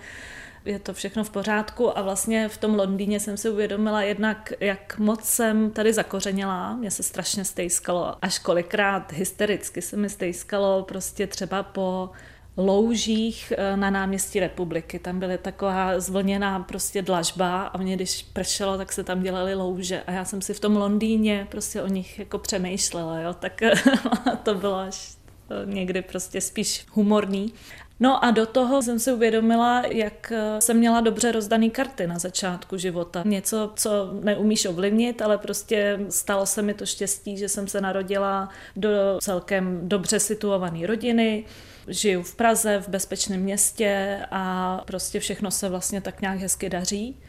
je 0.65 0.79
to 0.79 0.93
všechno 0.93 1.23
v 1.23 1.29
pořádku. 1.29 1.97
A 1.97 2.01
vlastně 2.01 2.49
v 2.49 2.57
tom 2.57 2.75
Londýně 2.75 3.19
jsem 3.19 3.37
si 3.37 3.49
uvědomila 3.49 4.01
jednak, 4.01 4.53
jak 4.59 4.97
moc 4.97 5.23
jsem 5.23 5.71
tady 5.71 5.93
zakořenila, 5.93 6.75
mě 6.75 6.91
se 6.91 7.03
strašně 7.03 7.45
stejskalo, 7.45 8.15
až 8.21 8.39
kolikrát 8.39 9.11
hystericky 9.11 9.81
se 9.81 9.97
mi 9.97 10.09
stejskalo 10.09 10.83
prostě 10.83 11.27
třeba 11.27 11.63
po 11.63 12.09
loužích 12.57 13.53
eh, 13.57 13.77
na 13.77 13.89
náměstí 13.89 14.39
republiky. 14.39 14.99
Tam 14.99 15.19
byly 15.19 15.37
taková 15.37 15.99
zvlněná 15.99 16.59
prostě 16.59 17.01
dlažba 17.01 17.63
a 17.63 17.77
mě, 17.77 17.95
když 17.95 18.23
pršelo, 18.33 18.77
tak 18.77 18.91
se 18.91 19.03
tam 19.03 19.23
dělaly 19.23 19.55
louže 19.55 20.01
a 20.07 20.11
já 20.11 20.25
jsem 20.25 20.41
si 20.41 20.53
v 20.53 20.59
tom 20.59 20.75
Londýně 20.75 21.47
prostě 21.51 21.81
o 21.81 21.87
nich 21.87 22.19
jako 22.19 22.37
přemýšlela, 22.37 23.19
jo, 23.19 23.33
tak 23.33 23.61
to 24.43 24.55
bylo 24.55 24.75
až 24.75 25.17
někdy 25.65 26.01
prostě 26.01 26.41
spíš 26.41 26.85
humorný. 26.91 27.53
No 27.99 28.25
a 28.25 28.31
do 28.31 28.45
toho 28.45 28.81
jsem 28.81 28.99
si 28.99 29.13
uvědomila, 29.13 29.83
jak 29.87 30.31
eh, 30.31 30.61
jsem 30.61 30.77
měla 30.77 31.01
dobře 31.01 31.31
rozdaný 31.31 31.69
karty 31.69 32.07
na 32.07 32.19
začátku 32.19 32.77
života. 32.77 33.23
Něco, 33.25 33.71
co 33.75 33.89
neumíš 34.23 34.65
ovlivnit, 34.65 35.21
ale 35.21 35.37
prostě 35.37 35.99
stalo 36.09 36.45
se 36.45 36.61
mi 36.61 36.73
to 36.73 36.85
štěstí, 36.85 37.37
že 37.37 37.49
jsem 37.49 37.67
se 37.67 37.81
narodila 37.81 38.49
do 38.75 38.89
celkem 39.21 39.79
dobře 39.83 40.19
situované 40.19 40.87
rodiny, 40.87 41.45
žiju 41.87 42.23
v 42.23 42.35
Praze, 42.35 42.81
v 42.81 42.89
bezpečném 42.89 43.41
městě 43.41 44.19
a 44.31 44.81
prostě 44.85 45.19
všechno 45.19 45.51
se 45.51 45.69
vlastně 45.69 46.01
tak 46.01 46.21
nějak 46.21 46.39
hezky 46.39 46.69
daří. 46.69 47.19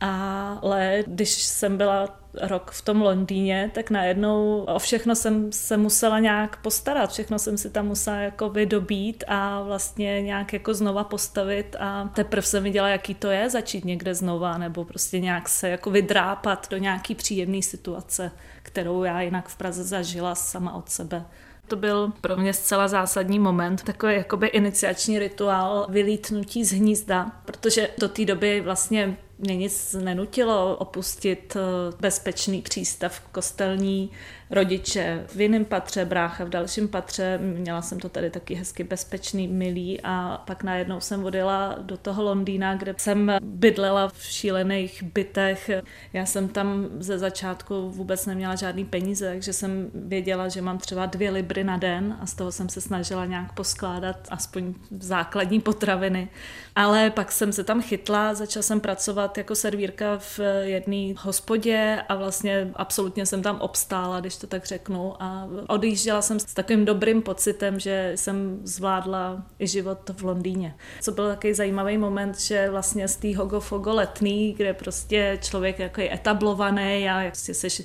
Ale 0.00 1.04
když 1.06 1.30
jsem 1.30 1.76
byla 1.76 2.20
rok 2.40 2.70
v 2.70 2.82
tom 2.82 3.02
Londýně, 3.02 3.70
tak 3.74 3.90
najednou 3.90 4.64
o 4.68 4.78
všechno 4.78 5.14
jsem 5.14 5.52
se 5.52 5.76
musela 5.76 6.18
nějak 6.18 6.62
postarat, 6.62 7.12
všechno 7.12 7.38
jsem 7.38 7.58
si 7.58 7.70
tam 7.70 7.86
musela 7.86 8.16
jako 8.16 8.50
vydobít 8.50 9.24
a 9.28 9.62
vlastně 9.62 10.22
nějak 10.22 10.52
jako 10.52 10.74
znova 10.74 11.04
postavit 11.04 11.76
a 11.78 12.10
teprve 12.14 12.42
jsem 12.42 12.62
viděla, 12.62 12.88
jaký 12.88 13.14
to 13.14 13.30
je 13.30 13.50
začít 13.50 13.84
někde 13.84 14.14
znova 14.14 14.58
nebo 14.58 14.84
prostě 14.84 15.20
nějak 15.20 15.48
se 15.48 15.68
jako 15.68 15.90
vydrápat 15.90 16.66
do 16.70 16.76
nějaký 16.76 17.14
příjemné 17.14 17.62
situace, 17.62 18.30
kterou 18.62 19.04
já 19.04 19.20
jinak 19.20 19.48
v 19.48 19.56
Praze 19.56 19.84
zažila 19.84 20.34
sama 20.34 20.74
od 20.74 20.88
sebe. 20.88 21.24
To 21.68 21.76
byl 21.76 22.12
pro 22.20 22.36
mě 22.36 22.52
zcela 22.52 22.88
zásadní 22.88 23.38
moment, 23.38 23.82
takový 23.82 24.14
jakoby 24.14 24.46
iniciační 24.46 25.18
rituál 25.18 25.86
vylítnutí 25.88 26.64
z 26.64 26.72
hnízda, 26.72 27.30
protože 27.44 27.88
do 27.98 28.08
té 28.08 28.24
doby 28.24 28.60
vlastně 28.60 29.16
mě 29.38 29.56
nic 29.56 29.96
nenutilo 30.00 30.76
opustit 30.76 31.56
eh, 31.56 31.96
bezpečný 32.00 32.62
přístav 32.62 33.20
kostelní, 33.32 34.10
rodiče 34.50 35.24
v 35.26 35.40
jiném 35.40 35.64
patře, 35.64 36.04
brácha 36.04 36.44
v 36.44 36.48
dalším 36.48 36.88
patře. 36.88 37.38
Měla 37.38 37.82
jsem 37.82 38.00
to 38.00 38.08
tady 38.08 38.30
taky 38.30 38.54
hezky 38.54 38.84
bezpečný, 38.84 39.48
milý 39.48 40.00
a 40.04 40.42
pak 40.46 40.62
najednou 40.62 41.00
jsem 41.00 41.24
odjela 41.24 41.76
do 41.82 41.96
toho 41.96 42.22
Londýna, 42.22 42.74
kde 42.74 42.94
jsem 42.98 43.32
bydlela 43.42 44.08
v 44.08 44.22
šílených 44.22 45.02
bytech. 45.02 45.70
Já 46.12 46.26
jsem 46.26 46.48
tam 46.48 46.88
ze 46.98 47.18
začátku 47.18 47.90
vůbec 47.90 48.26
neměla 48.26 48.54
žádný 48.54 48.84
peníze, 48.84 49.28
takže 49.28 49.52
jsem 49.52 49.90
věděla, 49.94 50.48
že 50.48 50.62
mám 50.62 50.78
třeba 50.78 51.06
dvě 51.06 51.30
libry 51.30 51.64
na 51.64 51.76
den 51.76 52.16
a 52.20 52.26
z 52.26 52.34
toho 52.34 52.52
jsem 52.52 52.68
se 52.68 52.80
snažila 52.80 53.26
nějak 53.26 53.52
poskládat 53.52 54.16
aspoň 54.30 54.74
základní 54.90 55.60
potraviny. 55.60 56.28
Ale 56.74 57.10
pak 57.10 57.32
jsem 57.32 57.52
se 57.52 57.64
tam 57.64 57.82
chytla, 57.82 58.34
začala 58.34 58.62
jsem 58.62 58.80
pracovat 58.80 59.25
jako 59.36 59.54
servírka 59.54 60.18
v 60.18 60.40
jedné 60.62 61.14
hospodě 61.18 62.02
a 62.08 62.14
vlastně 62.14 62.70
absolutně 62.74 63.26
jsem 63.26 63.42
tam 63.42 63.60
obstála, 63.60 64.20
když 64.20 64.36
to 64.36 64.46
tak 64.46 64.66
řeknu. 64.66 65.22
A 65.22 65.48
odjížděla 65.68 66.22
jsem 66.22 66.40
s 66.40 66.54
takovým 66.54 66.84
dobrým 66.84 67.22
pocitem, 67.22 67.80
že 67.80 68.12
jsem 68.14 68.60
zvládla 68.64 69.42
i 69.58 69.66
život 69.66 70.10
v 70.16 70.22
Londýně. 70.24 70.74
Co 71.00 71.12
byl 71.12 71.28
takový 71.28 71.54
zajímavý 71.54 71.98
moment, 71.98 72.40
že 72.40 72.70
vlastně 72.70 73.08
z 73.08 73.16
té 73.16 73.36
hogofogo 73.36 73.94
letný, 73.94 74.52
kde 74.52 74.74
prostě 74.74 75.38
člověk 75.42 75.78
jako 75.78 76.00
je 76.00 76.14
etablovaný 76.14 77.08
a 77.10 77.20
jak 77.20 77.32
prostě 77.32 77.54
seš 77.54 77.82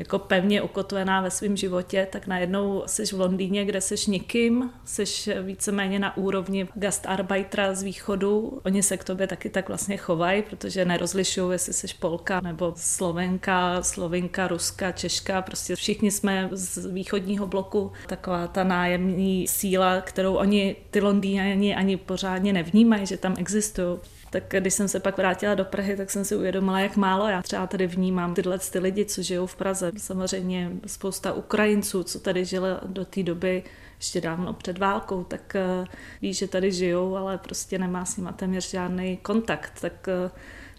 jako 0.00 0.18
pevně 0.18 0.62
ukotvená 0.62 1.20
ve 1.20 1.30
svém 1.30 1.56
životě, 1.56 2.08
tak 2.12 2.26
najednou 2.26 2.82
jsi 2.86 3.06
v 3.06 3.12
Londýně, 3.12 3.64
kde 3.64 3.80
jsi 3.80 4.10
nikým, 4.10 4.70
jsi 4.84 5.04
víceméně 5.42 5.98
na 5.98 6.16
úrovni 6.16 6.68
gastarbeitera 6.74 7.74
z 7.74 7.82
východu. 7.82 8.60
Oni 8.64 8.82
se 8.82 8.96
k 8.96 9.04
tobě 9.04 9.26
taky 9.26 9.50
tak 9.50 9.68
vlastně 9.68 9.96
chovají, 9.96 10.42
protože 10.42 10.84
nerozlišují, 10.84 11.52
jestli 11.52 11.72
jsi 11.72 11.86
Polka 12.00 12.40
nebo 12.40 12.74
Slovenka, 12.76 13.82
Slovinka, 13.82 14.48
Ruska, 14.48 14.92
Češka, 14.92 15.42
prostě 15.42 15.76
všichni 15.76 16.10
jsme 16.10 16.48
z 16.52 16.86
východního 16.86 17.46
bloku. 17.46 17.92
Taková 18.06 18.46
ta 18.46 18.64
nájemní 18.64 19.48
síla, 19.48 20.00
kterou 20.00 20.34
oni, 20.34 20.76
ty 20.90 21.00
Londýňani, 21.00 21.74
ani 21.74 21.96
pořádně 21.96 22.52
nevnímají, 22.52 23.06
že 23.06 23.16
tam 23.16 23.34
existují. 23.38 23.98
Tak 24.30 24.44
když 24.48 24.74
jsem 24.74 24.88
se 24.88 25.00
pak 25.00 25.16
vrátila 25.16 25.54
do 25.54 25.64
Prahy, 25.64 25.96
tak 25.96 26.10
jsem 26.10 26.24
si 26.24 26.36
uvědomila, 26.36 26.80
jak 26.80 26.96
málo 26.96 27.28
já 27.28 27.42
třeba 27.42 27.66
tady 27.66 27.86
vnímám 27.86 28.34
tyhle 28.34 28.58
ty 28.58 28.78
lidi, 28.78 29.04
co 29.04 29.22
žijou 29.22 29.46
v 29.46 29.56
Praze. 29.56 29.89
Samozřejmě 29.96 30.72
spousta 30.86 31.32
Ukrajinců, 31.32 32.02
co 32.02 32.20
tady 32.20 32.44
žili 32.44 32.68
do 32.86 33.04
té 33.04 33.22
doby, 33.22 33.62
ještě 33.96 34.20
dávno 34.20 34.52
před 34.52 34.78
válkou, 34.78 35.24
tak 35.24 35.56
uh, 35.80 35.86
ví, 36.22 36.34
že 36.34 36.48
tady 36.48 36.72
žijou, 36.72 37.16
ale 37.16 37.38
prostě 37.38 37.78
nemá 37.78 38.04
s 38.04 38.16
nimi 38.16 38.30
téměř 38.36 38.70
žádný 38.70 39.16
kontakt. 39.16 39.80
Tak 39.80 40.08
uh, 40.24 40.30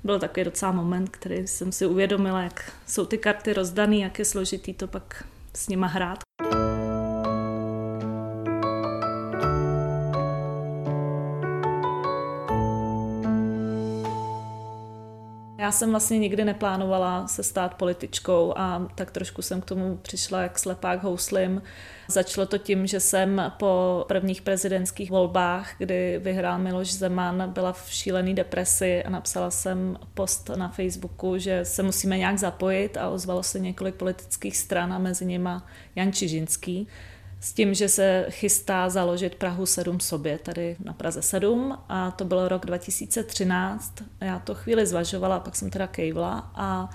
byl 0.04 0.20
takový 0.20 0.44
docela 0.44 0.72
moment, 0.72 1.10
který 1.10 1.48
jsem 1.48 1.72
si 1.72 1.86
uvědomila, 1.86 2.42
jak 2.42 2.72
jsou 2.88 3.06
ty 3.06 3.18
karty 3.18 3.54
rozdaný, 3.54 4.02
jak 4.02 4.20
je 4.20 4.26
složitý 4.26 4.74
to 4.74 4.88
pak 4.88 5.24
s 5.54 5.68
nima 5.68 5.88
hrát. 5.88 6.20
Já 15.72 15.76
jsem 15.76 15.92
vlastně 15.92 16.20
nikdy 16.20 16.46
neplánovala 16.46 17.28
se 17.28 17.44
stát 17.44 17.74
političkou 17.74 18.54
a 18.58 18.88
tak 18.96 19.12
trošku 19.12 19.42
jsem 19.42 19.62
k 19.62 19.66
tomu 19.66 19.98
přišla 20.02 20.42
jak 20.42 20.60
slepák 20.60 21.04
houslim. 21.04 21.62
Začalo 22.08 22.48
to 22.48 22.58
tím, 22.58 22.88
že 22.88 23.00
jsem 23.00 23.52
po 23.60 24.06
prvních 24.08 24.42
prezidentských 24.42 25.12
volbách, 25.12 25.76
kdy 25.78 26.20
vyhrál 26.24 26.60
Miloš 26.60 26.94
Zeman, 26.94 27.52
byla 27.54 27.74
v 27.74 27.90
šílené 27.90 28.34
depresi 28.34 29.04
a 29.04 29.10
napsala 29.10 29.52
jsem 29.52 29.98
post 30.14 30.50
na 30.56 30.70
Facebooku, 30.70 31.38
že 31.38 31.66
se 31.66 31.84
musíme 31.84 32.18
nějak 32.18 32.38
zapojit 32.38 32.98
a 32.98 33.10
ozvalo 33.10 33.44
se 33.44 33.60
několik 33.60 33.96
politických 33.96 34.58
stran 34.58 34.94
a 34.94 35.00
mezi 35.00 35.26
nima 35.26 35.66
Jan 35.96 36.14
Čižinský 36.14 36.88
s 37.42 37.54
tím, 37.54 37.74
že 37.74 37.90
se 37.90 38.26
chystá 38.30 38.90
založit 38.90 39.36
Prahu 39.36 39.66
7 39.66 40.00
sobě, 40.00 40.38
tady 40.38 40.76
na 40.84 40.94
Praze 40.94 41.22
7 41.22 41.78
a 41.90 42.12
to 42.12 42.26
bylo 42.26 42.48
rok 42.48 42.66
2013. 42.66 43.94
Já 44.22 44.40
to 44.40 44.56
chvíli 44.56 44.86
zvažovala, 44.86 45.40
pak 45.40 45.56
jsem 45.56 45.70
teda 45.70 45.88
kejvla 45.88 46.52
a 46.56 46.90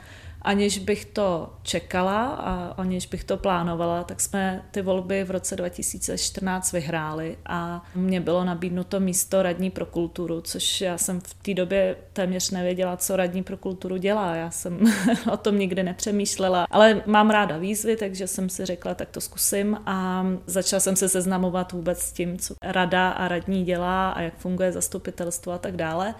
aniž 0.46 0.78
bych 0.78 1.04
to 1.04 1.52
čekala 1.62 2.26
a 2.26 2.74
aniž 2.76 3.06
bych 3.06 3.24
to 3.24 3.36
plánovala, 3.36 4.04
tak 4.04 4.20
jsme 4.20 4.64
ty 4.70 4.82
volby 4.82 5.24
v 5.24 5.30
roce 5.30 5.56
2014 5.56 6.72
vyhráli 6.72 7.38
a 7.46 7.84
mě 7.94 8.20
bylo 8.20 8.44
nabídnuto 8.44 9.00
místo 9.00 9.42
radní 9.42 9.70
pro 9.70 9.86
kulturu, 9.86 10.40
což 10.40 10.80
já 10.80 10.98
jsem 10.98 11.20
v 11.20 11.34
té 11.34 11.54
době 11.54 11.96
téměř 12.12 12.50
nevěděla, 12.50 12.96
co 12.96 13.16
radní 13.16 13.42
pro 13.42 13.56
kulturu 13.56 13.96
dělá. 13.96 14.34
Já 14.34 14.50
jsem 14.50 14.78
o 15.32 15.36
tom 15.36 15.58
nikdy 15.58 15.82
nepřemýšlela, 15.82 16.66
ale 16.70 17.02
mám 17.06 17.30
ráda 17.30 17.58
výzvy, 17.58 17.96
takže 17.96 18.26
jsem 18.26 18.48
si 18.48 18.66
řekla, 18.66 18.94
tak 18.94 19.10
to 19.10 19.20
zkusím 19.20 19.78
a 19.86 20.26
začala 20.46 20.80
jsem 20.80 20.96
se 20.96 21.08
seznamovat 21.08 21.72
vůbec 21.72 21.98
s 21.98 22.12
tím, 22.12 22.38
co 22.38 22.54
rada 22.62 23.10
a 23.10 23.28
radní 23.28 23.64
dělá 23.64 24.10
a 24.10 24.20
jak 24.20 24.36
funguje 24.36 24.72
zastupitelstvo 24.72 25.52
a 25.52 25.58
tak 25.58 25.76
dále. 25.76 26.14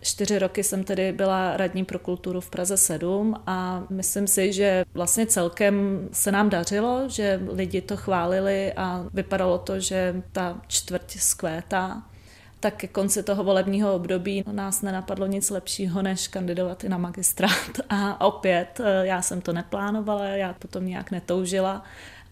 Čtyři 0.00 0.38
roky 0.38 0.64
jsem 0.64 0.84
tedy 0.84 1.12
byla 1.12 1.56
radní 1.56 1.84
pro 1.84 1.98
kulturu 1.98 2.40
v 2.40 2.50
Praze 2.50 2.76
7 2.76 3.34
a 3.46 3.86
myslím 3.90 4.26
si, 4.26 4.52
že 4.52 4.84
vlastně 4.94 5.26
celkem 5.26 6.08
se 6.12 6.32
nám 6.32 6.50
dařilo, 6.50 7.08
že 7.08 7.40
lidi 7.52 7.80
to 7.80 7.96
chválili 7.96 8.72
a 8.72 9.06
vypadalo 9.14 9.58
to, 9.58 9.80
že 9.80 10.22
ta 10.32 10.60
čtvrť 10.66 11.18
zkvétá. 11.18 12.02
Tak 12.60 12.74
ke 12.76 12.88
konci 12.88 13.22
toho 13.22 13.44
volebního 13.44 13.94
období 13.94 14.44
nás 14.52 14.82
nenapadlo 14.82 15.26
nic 15.26 15.50
lepšího, 15.50 16.02
než 16.02 16.28
kandidovat 16.28 16.84
i 16.84 16.88
na 16.88 16.98
magistrát. 16.98 17.68
A 17.88 18.26
opět, 18.26 18.80
eh, 18.84 19.06
já 19.06 19.22
jsem 19.22 19.40
to 19.40 19.52
neplánovala, 19.52 20.24
já 20.24 20.52
potom 20.52 20.86
nějak 20.86 21.10
netoužila 21.10 21.84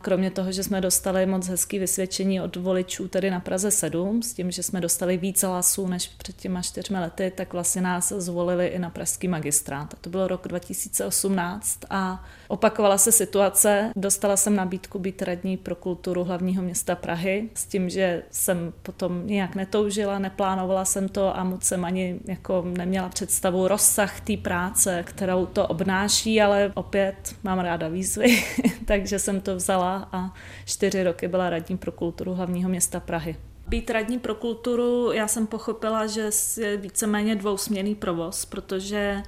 Kromě 0.06 0.30
toho, 0.30 0.52
že 0.52 0.62
jsme 0.62 0.80
dostali 0.80 1.26
moc 1.26 1.48
hezký 1.48 1.78
vysvědčení 1.78 2.40
od 2.40 2.56
voličů 2.56 3.08
tady 3.08 3.30
na 3.30 3.40
Praze 3.40 3.70
7, 3.70 4.22
s 4.22 4.34
tím, 4.34 4.50
že 4.50 4.62
jsme 4.62 4.80
dostali 4.80 5.16
víc 5.16 5.42
hlasů 5.42 5.86
než 5.86 6.08
před 6.08 6.36
těma 6.36 6.62
čtyřmi 6.62 6.98
lety, 6.98 7.32
tak 7.36 7.52
vlastně 7.52 7.82
nás 7.82 8.12
zvolili 8.16 8.66
i 8.66 8.78
na 8.78 8.90
pražský 8.90 9.28
magistrát. 9.28 9.94
A 9.94 9.96
to 10.00 10.10
bylo 10.10 10.28
rok 10.28 10.48
2018 10.48 11.80
a 11.90 12.24
opakovala 12.48 12.98
se 12.98 13.12
situace. 13.12 13.92
Dostala 13.96 14.36
jsem 14.36 14.56
nabídku 14.56 14.98
být 14.98 15.22
radní 15.22 15.56
pro 15.56 15.74
kulturu 15.74 16.24
hlavního 16.24 16.62
města 16.62 16.94
Prahy 16.94 17.48
s 17.54 17.66
tím, 17.66 17.90
že 17.90 18.22
jsem 18.30 18.72
potom 18.82 19.26
nějak 19.26 19.54
netoužila, 19.54 20.18
neplánovala 20.18 20.84
jsem 20.84 21.08
to 21.08 21.36
a 21.36 21.44
moc 21.44 21.64
jsem 21.64 21.84
ani 21.84 22.20
jako 22.24 22.64
neměla 22.66 23.08
představu 23.08 23.68
rozsah 23.68 24.20
té 24.20 24.36
práce, 24.36 25.04
kterou 25.06 25.46
to 25.46 25.66
obnáší, 25.66 26.42
ale 26.42 26.72
opět 26.74 27.34
mám 27.42 27.58
ráda 27.58 27.88
výzvy, 27.88 28.44
takže 28.84 29.18
jsem 29.18 29.40
to 29.40 29.56
vzala 29.56 30.08
a 30.12 30.34
čtyři 30.64 31.04
roky 31.04 31.28
byla 31.28 31.50
radní 31.50 31.76
pro 31.76 31.92
kulturu 31.92 32.34
hlavního 32.34 32.70
města 32.70 33.00
Prahy. 33.00 33.36
Být 33.68 33.90
radní 33.90 34.18
pro 34.18 34.34
kulturu, 34.34 35.12
já 35.12 35.28
jsem 35.28 35.46
pochopila, 35.46 36.06
že 36.06 36.30
je 36.60 36.76
víceméně 36.76 37.36
dvousměný 37.36 37.94
provoz, 37.94 38.44
protože 38.44 39.22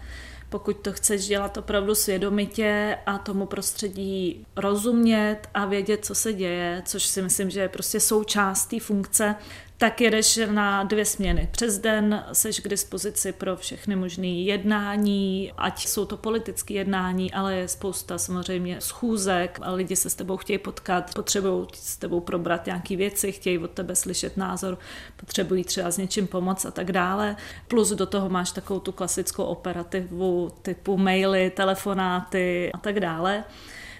pokud 0.49 0.77
to 0.77 0.93
chceš 0.93 1.27
dělat 1.27 1.57
opravdu 1.57 1.95
svědomitě 1.95 2.99
a 3.07 3.19
tomu 3.19 3.47
prostředí 3.47 4.47
rozumět 4.57 5.39
a 5.55 5.67
vědět, 5.67 6.05
co 6.05 6.15
se 6.15 6.33
děje, 6.33 6.83
což 6.87 7.03
si 7.03 7.23
myslím, 7.23 7.51
že 7.51 7.61
je 7.61 7.69
prostě 7.69 8.01
součást 8.01 8.67
té 8.67 8.81
funkce, 8.81 9.35
tak 9.79 10.01
jedeš 10.01 10.41
na 10.51 10.85
dvě 10.85 11.05
směny. 11.05 11.49
Přes 11.51 11.79
den 11.79 12.25
seš 12.33 12.61
k 12.61 12.69
dispozici 12.69 13.33
pro 13.33 13.57
všechny 13.57 13.97
možné 13.97 14.27
jednání, 14.27 15.53
ať 15.59 15.87
jsou 15.87 16.05
to 16.05 16.17
politické 16.17 16.75
jednání, 16.75 17.33
ale 17.33 17.57
je 17.57 17.69
spousta 17.69 18.19
samozřejmě 18.19 18.81
schůzek, 18.81 19.61
lidi 19.67 19.97
se 19.97 20.11
s 20.11 20.15
tebou 20.15 20.37
chtějí 20.37 20.59
potkat, 20.59 21.15
potřebují 21.15 21.67
s 21.75 21.97
tebou 21.97 22.21
probrat 22.21 22.67
nějaké 22.67 22.97
věci, 22.97 23.33
chtějí 23.33 23.59
od 23.59 23.71
tebe 23.71 23.97
slyšet 23.97 24.37
názor, 24.37 24.79
potřebují 25.17 25.65
třeba 25.65 25.91
s 25.91 25.99
něčím 25.99 26.27
pomoct 26.27 26.67
a 26.67 26.71
tak 26.71 26.93
dále. 26.93 27.37
Plus 27.69 27.91
do 27.91 28.07
toho 28.07 28.29
máš 28.29 28.53
takovou 28.53 28.81
tu 28.81 28.93
klasickou 28.93 29.45
operativu 29.45 30.51
typu 30.63 30.97
maily, 30.97 31.51
telefonáty 31.51 32.71
a 32.75 32.79
tak 32.79 33.01
dále 33.01 33.45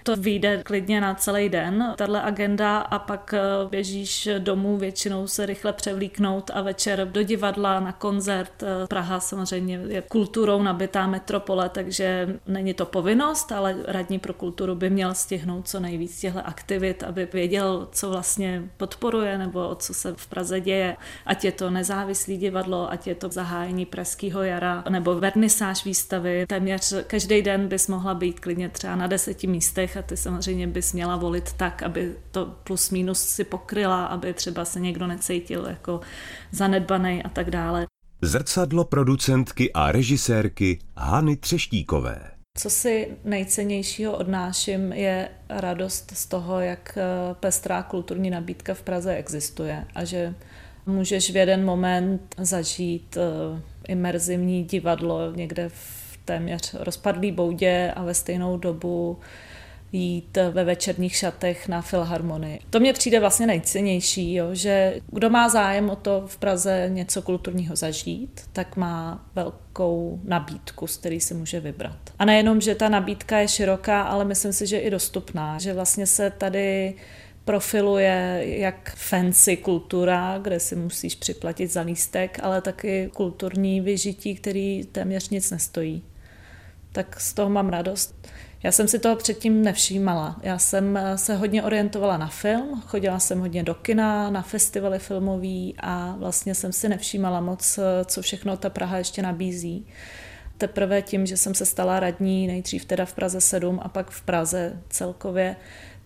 to 0.03 0.15
vyjde 0.15 0.63
klidně 0.63 1.01
na 1.01 1.13
celý 1.13 1.49
den, 1.49 1.93
tahle 1.97 2.21
agenda 2.21 2.77
a 2.77 2.99
pak 2.99 3.33
eh, 3.33 3.39
běžíš 3.69 4.29
domů, 4.39 4.77
většinou 4.77 5.27
se 5.27 5.45
rychle 5.45 5.73
převlíknout 5.73 6.51
a 6.53 6.61
večer 6.61 7.07
do 7.07 7.23
divadla, 7.23 7.79
na 7.79 7.91
koncert. 7.91 8.63
Eh, 8.63 8.87
Praha 8.87 9.19
samozřejmě 9.19 9.79
je 9.87 10.01
kulturou 10.01 10.61
nabitá 10.61 11.07
metropole, 11.07 11.69
takže 11.69 12.39
není 12.47 12.73
to 12.73 12.85
povinnost, 12.85 13.51
ale 13.51 13.75
radní 13.87 14.19
pro 14.19 14.33
kulturu 14.33 14.75
by 14.75 14.89
měl 14.89 15.13
stihnout 15.13 15.67
co 15.67 15.79
nejvíc 15.79 16.19
těchto 16.19 16.47
aktivit, 16.47 17.03
aby 17.03 17.27
věděl, 17.33 17.87
co 17.91 18.09
vlastně 18.09 18.63
podporuje 18.77 19.37
nebo 19.37 19.69
o 19.69 19.75
co 19.75 19.93
se 19.93 20.13
v 20.17 20.27
Praze 20.27 20.59
děje. 20.59 20.97
Ať 21.25 21.45
je 21.45 21.51
to 21.51 21.69
nezávislý 21.69 22.37
divadlo, 22.37 22.91
ať 22.91 23.07
je 23.07 23.15
to 23.15 23.29
zahájení 23.29 23.85
Pražského 23.85 24.43
jara 24.43 24.83
nebo 24.89 25.15
vernisáž 25.15 25.85
výstavy. 25.85 26.45
Téměř 26.47 26.93
každý 27.07 27.41
den 27.41 27.67
bys 27.67 27.87
mohla 27.87 28.13
být 28.13 28.39
klidně 28.39 28.69
třeba 28.69 28.95
na 28.95 29.07
deseti 29.07 29.47
místech 29.47 29.88
a 29.97 30.01
ty 30.01 30.17
samozřejmě 30.17 30.67
bys 30.67 30.93
měla 30.93 31.15
volit 31.15 31.53
tak, 31.53 31.83
aby 31.83 32.15
to 32.31 32.45
plus 32.63 32.89
minus 32.89 33.19
si 33.19 33.43
pokryla, 33.43 34.05
aby 34.05 34.33
třeba 34.33 34.65
se 34.65 34.79
někdo 34.79 35.07
necítil 35.07 35.65
jako 35.65 36.01
zanedbaný 36.51 37.23
a 37.23 37.29
tak 37.29 37.51
dále. 37.51 37.85
Zrcadlo 38.21 38.85
producentky 38.85 39.73
a 39.73 39.91
režisérky 39.91 40.79
Hany 40.97 41.35
Třeštíkové. 41.35 42.31
Co 42.57 42.69
si 42.69 43.07
nejcennějšího 43.23 44.17
odnáším 44.17 44.93
je 44.93 45.29
radost 45.49 46.11
z 46.15 46.25
toho, 46.25 46.59
jak 46.59 46.97
eh, 46.97 47.35
pestrá 47.39 47.83
kulturní 47.83 48.29
nabídka 48.29 48.73
v 48.73 48.81
Praze 48.81 49.15
existuje 49.15 49.85
a 49.95 50.03
že 50.03 50.33
můžeš 50.85 51.31
v 51.31 51.35
jeden 51.35 51.65
moment 51.65 52.35
zažít 52.37 53.17
eh, 53.17 53.61
imerzivní 53.87 54.63
divadlo 54.63 55.31
někde 55.35 55.69
v 55.69 56.19
téměř 56.25 56.75
rozpadlý 56.79 57.31
boudě 57.31 57.93
a 57.95 58.03
ve 58.03 58.13
stejnou 58.13 58.57
dobu 58.57 59.19
jít 59.91 60.37
ve 60.51 60.63
večerních 60.63 61.15
šatech 61.15 61.67
na 61.67 61.81
filharmonii. 61.81 62.59
To 62.69 62.79
mě 62.79 62.93
přijde 62.93 63.19
vlastně 63.19 63.47
nejcennější, 63.47 64.33
jo, 64.33 64.49
že 64.51 64.95
kdo 65.07 65.29
má 65.29 65.49
zájem 65.49 65.89
o 65.89 65.95
to 65.95 66.23
v 66.27 66.37
Praze 66.37 66.89
něco 66.89 67.21
kulturního 67.21 67.75
zažít, 67.75 68.41
tak 68.53 68.75
má 68.75 69.25
velkou 69.35 70.19
nabídku, 70.23 70.87
z 70.87 70.97
který 70.97 71.19
si 71.21 71.33
může 71.33 71.59
vybrat. 71.59 71.97
A 72.19 72.25
nejenom, 72.25 72.61
že 72.61 72.75
ta 72.75 72.89
nabídka 72.89 73.37
je 73.37 73.47
široká, 73.47 74.01
ale 74.01 74.25
myslím 74.25 74.53
si, 74.53 74.67
že 74.67 74.79
i 74.79 74.89
dostupná, 74.89 75.59
že 75.59 75.73
vlastně 75.73 76.07
se 76.07 76.29
tady 76.29 76.95
profiluje 77.45 78.43
jak 78.45 78.95
fancy 78.95 79.57
kultura, 79.57 80.39
kde 80.41 80.59
si 80.59 80.75
musíš 80.75 81.15
připlatit 81.15 81.71
za 81.71 81.81
lístek, 81.81 82.39
ale 82.43 82.61
taky 82.61 83.09
kulturní 83.13 83.81
vyžití, 83.81 84.35
který 84.35 84.83
téměř 84.91 85.29
nic 85.29 85.51
nestojí. 85.51 86.03
Tak 86.91 87.19
z 87.19 87.33
toho 87.33 87.49
mám 87.49 87.69
radost. 87.69 88.27
Já 88.63 88.71
jsem 88.71 88.87
si 88.87 88.99
toho 88.99 89.15
předtím 89.15 89.63
nevšímala. 89.63 90.39
Já 90.43 90.57
jsem 90.57 90.97
eh, 90.97 91.17
se 91.17 91.35
hodně 91.35 91.63
orientovala 91.63 92.17
na 92.17 92.27
film, 92.27 92.83
chodila 92.87 93.19
jsem 93.19 93.39
hodně 93.39 93.63
do 93.63 93.73
kina, 93.73 94.29
na 94.29 94.41
festivaly 94.41 94.99
filmový 94.99 95.75
a 95.79 96.15
vlastně 96.17 96.55
jsem 96.55 96.73
si 96.73 96.89
nevšímala 96.89 97.41
moc, 97.41 97.77
eh, 97.77 98.05
co 98.05 98.21
všechno 98.21 98.57
ta 98.57 98.69
Praha 98.69 98.97
ještě 98.97 99.21
nabízí. 99.21 99.87
Teprve 100.57 101.01
tím, 101.01 101.25
že 101.25 101.37
jsem 101.37 101.53
se 101.53 101.65
stala 101.65 101.99
radní, 101.99 102.47
nejdřív 102.47 102.85
teda 102.85 103.05
v 103.05 103.13
Praze 103.13 103.41
7 103.41 103.79
a 103.83 103.89
pak 103.89 104.09
v 104.09 104.21
Praze 104.21 104.81
celkově, 104.89 105.55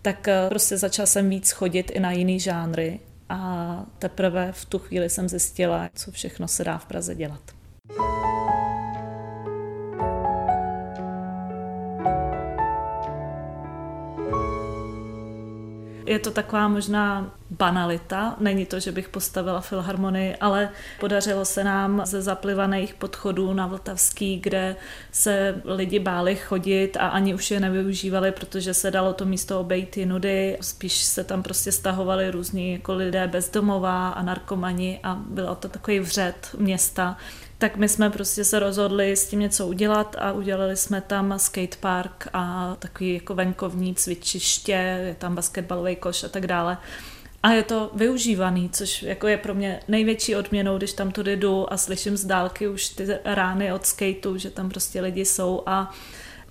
tak 0.02 0.28
eh, 0.28 0.46
prostě 0.48 0.76
začala 0.76 1.06
jsem 1.06 1.30
víc 1.30 1.50
chodit 1.50 1.90
i 1.94 2.00
na 2.00 2.12
jiný 2.12 2.40
žánry 2.40 3.00
a 3.28 3.86
teprve 3.98 4.52
v 4.52 4.64
tu 4.64 4.78
chvíli 4.78 5.10
jsem 5.10 5.28
zjistila, 5.28 5.88
co 5.94 6.10
všechno 6.10 6.48
se 6.48 6.64
dá 6.64 6.78
v 6.78 6.86
Praze 6.86 7.14
dělat. 7.14 7.63
Je 16.14 16.20
to 16.20 16.30
taková 16.30 16.68
možná 16.68 17.30
banalita, 17.50 18.36
není 18.40 18.66
to, 18.66 18.80
že 18.80 18.92
bych 18.92 19.08
postavila 19.08 19.60
filharmonii, 19.60 20.36
ale 20.36 20.68
podařilo 21.00 21.44
se 21.44 21.64
nám 21.64 22.02
ze 22.04 22.22
zaplivaných 22.22 22.94
podchodů 22.94 23.52
na 23.54 23.66
Vltavský, 23.66 24.40
kde 24.40 24.76
se 25.12 25.62
lidi 25.64 25.98
báli 25.98 26.36
chodit 26.36 26.96
a 27.00 27.08
ani 27.08 27.34
už 27.34 27.50
je 27.50 27.60
nevyužívali, 27.60 28.32
protože 28.32 28.74
se 28.74 28.90
dalo 28.90 29.12
to 29.12 29.24
místo 29.24 29.60
obejít 29.60 29.96
jinudy, 29.96 30.58
spíš 30.60 30.94
se 30.94 31.24
tam 31.24 31.42
prostě 31.42 31.72
stahovali 31.72 32.30
různí 32.30 32.72
jako 32.72 32.94
lidé 32.94 33.28
bezdomová 33.28 34.08
a 34.08 34.22
narkomani 34.22 35.00
a 35.02 35.14
bylo 35.14 35.54
to 35.54 35.68
takový 35.68 36.00
vřet 36.00 36.48
města, 36.58 37.16
tak 37.64 37.76
my 37.76 37.88
jsme 37.88 38.10
prostě 38.10 38.44
se 38.44 38.58
rozhodli 38.58 39.16
s 39.16 39.28
tím 39.28 39.40
něco 39.40 39.66
udělat 39.66 40.16
a 40.18 40.32
udělali 40.32 40.76
jsme 40.76 41.00
tam 41.00 41.38
skatepark 41.38 42.28
a 42.32 42.76
takový 42.78 43.14
jako 43.14 43.34
venkovní 43.34 43.94
cvičiště, 43.94 44.72
je 45.06 45.16
tam 45.18 45.34
basketbalový 45.34 45.96
koš 45.96 46.24
a 46.24 46.28
tak 46.28 46.46
dále. 46.46 46.78
A 47.42 47.50
je 47.50 47.62
to 47.62 47.90
využívaný, 47.94 48.70
což 48.70 49.02
jako 49.02 49.28
je 49.28 49.36
pro 49.36 49.54
mě 49.54 49.80
největší 49.88 50.36
odměnou, 50.36 50.78
když 50.78 50.92
tam 50.92 51.12
tudy 51.12 51.36
jdu 51.36 51.72
a 51.72 51.76
slyším 51.76 52.16
z 52.16 52.24
dálky 52.24 52.68
už 52.68 52.88
ty 52.88 53.06
rány 53.24 53.72
od 53.72 53.86
skateu, 53.86 54.36
že 54.36 54.50
tam 54.50 54.68
prostě 54.68 55.00
lidi 55.00 55.24
jsou 55.24 55.62
a 55.66 55.94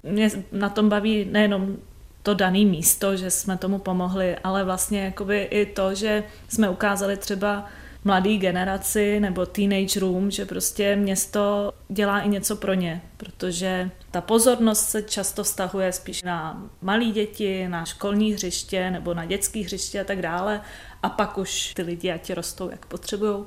mě 0.03 0.29
na 0.51 0.69
tom 0.69 0.89
baví 0.89 1.27
nejenom 1.31 1.77
to 2.23 2.33
dané 2.33 2.65
místo, 2.65 3.17
že 3.17 3.31
jsme 3.31 3.57
tomu 3.57 3.79
pomohli, 3.79 4.35
ale 4.43 4.63
vlastně 4.63 5.03
jakoby 5.03 5.41
i 5.41 5.65
to, 5.65 5.95
že 5.95 6.23
jsme 6.47 6.69
ukázali 6.69 7.17
třeba 7.17 7.65
mladý 8.03 8.37
generaci 8.37 9.19
nebo 9.19 9.45
teenage 9.45 9.99
room, 9.99 10.31
že 10.31 10.45
prostě 10.45 10.95
město 10.95 11.73
dělá 11.89 12.19
i 12.19 12.29
něco 12.29 12.55
pro 12.55 12.73
ně, 12.73 13.01
protože 13.17 13.89
ta 14.11 14.21
pozornost 14.21 14.89
se 14.89 15.01
často 15.01 15.43
vztahuje 15.43 15.91
spíš 15.91 16.23
na 16.23 16.63
malé 16.81 17.05
děti, 17.05 17.67
na 17.67 17.85
školní 17.85 18.33
hřiště 18.33 18.91
nebo 18.91 19.13
na 19.13 19.25
dětské 19.25 19.59
hřiště 19.59 20.01
a 20.01 20.03
tak 20.03 20.21
dále 20.21 20.61
a 21.03 21.09
pak 21.09 21.37
už 21.37 21.73
ty 21.73 21.81
lidi 21.81 22.11
ať 22.11 22.33
rostou, 22.33 22.69
jak 22.69 22.85
potřebují. 22.85 23.45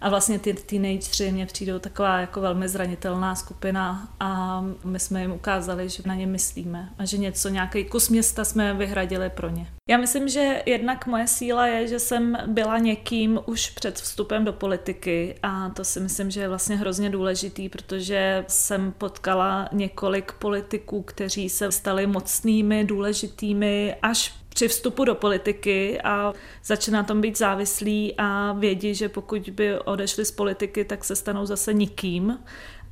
A 0.00 0.08
vlastně 0.08 0.38
ty 0.38 0.54
teenageři 0.54 1.32
mě 1.32 1.46
přijdou 1.46 1.78
taková 1.78 2.18
jako 2.18 2.40
velmi 2.40 2.68
zranitelná 2.68 3.34
skupina 3.34 4.08
a 4.20 4.60
my 4.84 5.00
jsme 5.00 5.20
jim 5.22 5.32
ukázali, 5.32 5.88
že 5.88 6.02
na 6.06 6.14
ně 6.14 6.26
myslíme 6.26 6.88
a 6.98 7.04
že 7.04 7.18
něco, 7.18 7.48
nějaký 7.48 7.84
kus 7.84 8.08
města 8.08 8.44
jsme 8.44 8.74
vyhradili 8.74 9.30
pro 9.30 9.48
ně. 9.48 9.66
Já 9.88 9.98
myslím, 9.98 10.28
že 10.28 10.62
jednak 10.66 11.06
moje 11.06 11.26
síla 11.26 11.66
je, 11.66 11.86
že 11.86 11.98
jsem 11.98 12.38
byla 12.46 12.78
někým 12.78 13.40
už 13.46 13.70
před 13.70 13.94
vstupem 13.94 14.44
do 14.44 14.52
politiky 14.52 15.34
a 15.42 15.70
to 15.70 15.84
si 15.84 16.00
myslím, 16.00 16.30
že 16.30 16.40
je 16.40 16.48
vlastně 16.48 16.76
hrozně 16.76 17.10
důležitý, 17.10 17.68
protože 17.68 18.44
jsem 18.48 18.92
potkala 18.92 19.68
několik 19.72 20.32
politiků, 20.32 21.02
kteří 21.02 21.48
se 21.48 21.72
stali 21.72 22.06
mocnými, 22.06 22.84
důležitými 22.84 23.94
až 24.02 24.39
při 24.54 24.68
vstupu 24.68 25.04
do 25.04 25.14
politiky 25.14 26.00
a 26.00 26.32
začne 26.64 26.92
na 26.92 27.02
tom 27.02 27.20
být 27.20 27.38
závislí 27.38 28.14
a 28.18 28.52
vědí, 28.52 28.94
že 28.94 29.08
pokud 29.08 29.48
by 29.50 29.78
odešli 29.78 30.24
z 30.24 30.30
politiky, 30.30 30.84
tak 30.84 31.04
se 31.04 31.16
stanou 31.16 31.46
zase 31.46 31.72
nikým. 31.72 32.38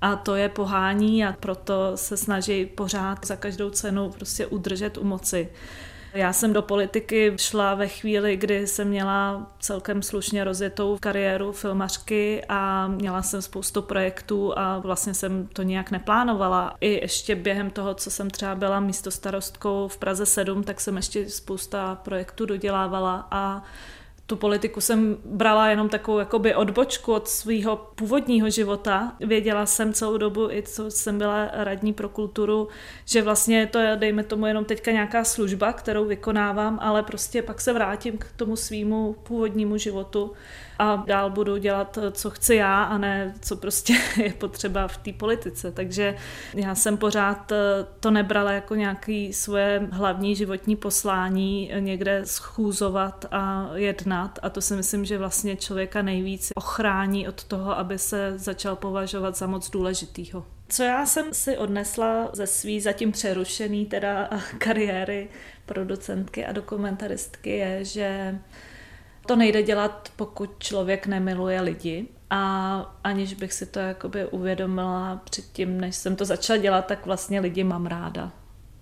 A 0.01 0.17
to 0.17 0.35
je 0.35 0.49
pohání 0.49 1.25
a 1.25 1.33
proto 1.33 1.93
se 1.95 2.17
snaží 2.17 2.67
pořád 2.67 3.27
za 3.27 3.37
každou 3.37 3.71
cenu 3.71 4.11
prostě 4.11 4.47
udržet 4.47 4.99
u 4.99 5.05
moci. 5.05 5.49
Já 6.13 6.33
jsem 6.33 6.53
do 6.53 6.63
politiky 6.63 7.33
šla 7.37 7.75
ve 7.75 7.89
chvíli, 7.89 8.37
kdy 8.37 8.67
jsem 8.67 8.89
měla 8.89 9.47
celkem 9.61 10.03
slušně 10.03 10.45
rozjetou 10.45 10.99
kariéru 11.01 11.53
filmařky 11.53 12.45
a 12.49 12.89
měla 12.89 13.23
jsem 13.23 13.43
spoustu 13.43 13.83
projektů 13.83 14.59
a 14.59 14.79
vlastně 14.79 15.15
jsem 15.15 15.47
to 15.47 15.63
nějak 15.63 15.91
neplánovala. 15.91 16.75
I 16.81 17.01
ještě 17.01 17.35
během 17.35 17.71
toho, 17.71 17.95
co 17.95 18.11
jsem 18.11 18.31
třeba 18.31 18.55
byla 18.55 18.81
místo 18.81 19.11
starostkou 19.11 19.89
v 19.89 19.99
Praze 19.99 20.27
7, 20.27 20.65
tak 20.65 20.81
jsem 20.81 20.97
ještě 20.97 21.31
spousta 21.31 21.95
projektů 21.95 22.47
dodělávala 22.47 23.29
a 23.31 23.63
tu 24.29 24.37
politiku 24.37 24.81
jsem 24.81 25.17
brala 25.25 25.69
jenom 25.69 25.89
takovou 25.89 26.19
jakoby 26.19 26.55
odbočku 26.55 27.13
od 27.13 27.29
svého 27.29 27.77
původního 27.77 28.51
života. 28.51 29.13
Věděla 29.21 29.67
jsem 29.67 29.93
celou 29.93 30.17
dobu, 30.17 30.51
i 30.51 30.63
co 30.63 30.91
jsem 30.91 31.19
byla 31.19 31.49
radní 31.53 31.93
pro 31.93 32.09
kulturu, 32.09 32.69
že 33.05 33.23
vlastně 33.23 33.67
to 33.67 33.79
je, 33.79 33.97
dejme 33.97 34.23
tomu, 34.23 34.47
jenom 34.47 34.65
teďka 34.65 34.91
nějaká 34.91 35.25
služba, 35.25 35.73
kterou 35.73 36.05
vykonávám, 36.05 36.79
ale 36.83 37.03
prostě 37.03 37.43
pak 37.43 37.61
se 37.61 37.73
vrátím 37.73 38.19
k 38.19 38.27
tomu 38.37 38.57
svýmu 38.57 39.17
původnímu 39.23 39.77
životu 39.77 40.33
a 40.79 41.05
dál 41.07 41.31
budu 41.31 41.57
dělat, 41.57 41.99
co 42.13 42.31
chci 42.31 42.55
já 42.55 42.83
a 42.83 42.99
ne, 42.99 43.35
co 43.41 43.57
prostě 43.57 43.95
je 44.23 44.33
potřeba 44.33 44.89
v 44.89 44.97
té 44.97 45.13
politice. 45.13 45.73
Takže 45.73 46.17
já 46.55 46.75
jsem 46.75 46.97
pořád 46.97 47.53
to 48.01 48.11
nebrala 48.11 48.53
jako 48.53 48.75
nějaký 48.75 49.33
svoje 49.33 49.89
hlavní 49.91 50.37
životní 50.37 50.77
poslání 50.77 51.73
někde 51.81 52.21
schůzovat 52.25 53.25
a 53.31 53.71
jednat 53.75 54.18
a 54.43 54.51
to 54.51 54.61
si 54.61 54.77
myslím, 54.77 55.05
že 55.05 55.19
vlastně 55.19 55.57
člověka 55.57 56.03
nejvíc 56.03 56.53
ochrání 56.55 57.29
od 57.29 57.45
toho, 57.45 57.79
aby 57.79 57.99
se 57.99 58.39
začal 58.39 58.77
považovat 58.77 59.37
za 59.37 59.47
moc 59.47 59.71
důležitýho. 59.71 60.45
Co 60.69 60.83
já 60.83 61.07
jsem 61.07 61.35
si 61.35 61.59
odnesla 61.59 62.31
ze 62.33 62.47
svý 62.47 62.81
zatím 62.81 63.13
přerušený 63.13 63.87
teda 63.87 64.31
kariéry 64.59 65.29
producentky 65.67 66.47
a 66.47 66.53
dokumentaristky 66.53 67.51
je, 67.51 67.85
že 67.85 68.39
to 69.27 69.37
nejde 69.37 69.63
dělat, 69.63 70.13
pokud 70.17 70.51
člověk 70.59 71.07
nemiluje 71.07 71.61
lidi. 71.61 72.09
A 72.31 72.99
aniž 73.05 73.35
bych 73.35 73.53
si 73.53 73.67
to 73.67 73.79
jakoby 73.79 74.27
uvědomila 74.27 75.21
předtím, 75.25 75.81
než 75.81 75.97
jsem 75.97 76.17
to 76.17 76.25
začala 76.25 76.57
dělat, 76.57 76.87
tak 76.87 77.07
vlastně 77.07 77.41
lidi 77.41 77.65
mám 77.65 77.87
ráda. 77.87 78.33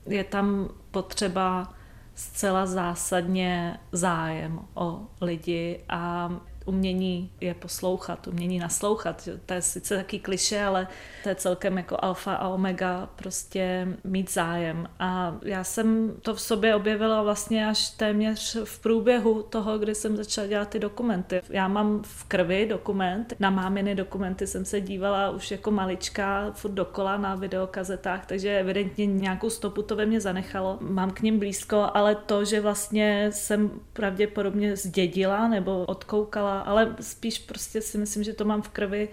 Je 0.06 0.24
tam 0.24 0.68
potřeba 0.90 1.74
zcela 2.16 2.66
zásadně 2.66 3.78
zájem 3.92 4.60
o 4.74 5.00
lidi 5.20 5.80
a 5.88 6.30
umění 6.66 7.30
je 7.40 7.54
poslouchat, 7.54 8.26
umění 8.26 8.58
naslouchat. 8.58 9.28
To 9.46 9.54
je 9.54 9.62
sice 9.62 9.96
taky 9.96 10.18
kliše, 10.18 10.62
ale 10.62 10.88
to 11.22 11.28
je 11.28 11.34
celkem 11.34 11.76
jako 11.76 11.96
alfa 12.00 12.34
a 12.34 12.48
omega 12.48 13.08
prostě 13.16 13.88
mít 14.04 14.32
zájem. 14.32 14.88
A 14.98 15.36
já 15.42 15.64
jsem 15.64 16.12
to 16.22 16.34
v 16.34 16.40
sobě 16.40 16.74
objevila 16.74 17.22
vlastně 17.22 17.68
až 17.68 17.90
téměř 17.90 18.56
v 18.64 18.78
průběhu 18.82 19.42
toho, 19.42 19.78
kdy 19.78 19.94
jsem 19.94 20.16
začala 20.16 20.46
dělat 20.46 20.68
ty 20.68 20.78
dokumenty. 20.78 21.40
Já 21.48 21.68
mám 21.68 22.02
v 22.02 22.24
krvi 22.24 22.66
dokument, 22.66 23.34
na 23.40 23.50
máminy 23.50 23.94
dokumenty 23.94 24.46
jsem 24.46 24.64
se 24.64 24.80
dívala 24.80 25.30
už 25.30 25.50
jako 25.50 25.70
malička, 25.70 26.50
furt 26.52 26.72
dokola 26.72 27.16
na 27.16 27.34
videokazetách, 27.34 28.26
takže 28.26 28.58
evidentně 28.58 29.06
nějakou 29.06 29.50
stopu 29.50 29.82
to 29.82 29.96
ve 29.96 30.06
mně 30.06 30.20
zanechalo. 30.20 30.78
Mám 30.80 31.10
k 31.10 31.20
ním 31.22 31.38
blízko, 31.38 31.90
ale 31.94 32.14
to, 32.14 32.44
že 32.44 32.60
vlastně 32.60 33.30
jsem 33.32 33.70
pravděpodobně 33.92 34.76
zdědila 34.76 35.48
nebo 35.48 35.84
odkoukala 35.84 36.55
ale 36.60 36.96
spíš 37.00 37.38
prostě 37.38 37.80
si 37.80 37.98
myslím, 37.98 38.24
že 38.24 38.32
to 38.32 38.44
mám 38.44 38.62
v 38.62 38.68
krvi. 38.68 39.08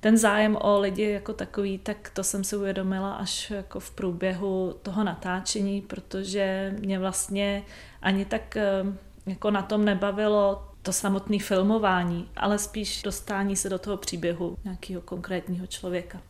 Ten 0.00 0.16
zájem 0.16 0.56
o 0.60 0.80
lidi 0.80 1.10
jako 1.10 1.32
takový, 1.32 1.78
tak 1.78 2.10
to 2.10 2.24
jsem 2.24 2.44
si 2.44 2.56
uvědomila 2.56 3.12
až 3.12 3.50
jako 3.50 3.80
v 3.80 3.90
průběhu 3.90 4.74
toho 4.82 5.04
natáčení, 5.04 5.80
protože 5.80 6.74
mě 6.78 6.98
vlastně 6.98 7.62
ani 8.02 8.24
tak 8.24 8.56
eh, 8.56 8.84
jako 9.26 9.50
na 9.50 9.62
tom 9.62 9.84
nebavilo 9.84 10.68
to 10.82 10.92
samotné 10.92 11.38
filmování, 11.38 12.28
ale 12.36 12.58
spíš 12.58 13.02
dostání 13.02 13.56
se 13.56 13.68
do 13.68 13.78
toho 13.78 13.96
příběhu 13.96 14.56
nějakého 14.64 15.02
konkrétního 15.02 15.66
člověka. 15.66 16.20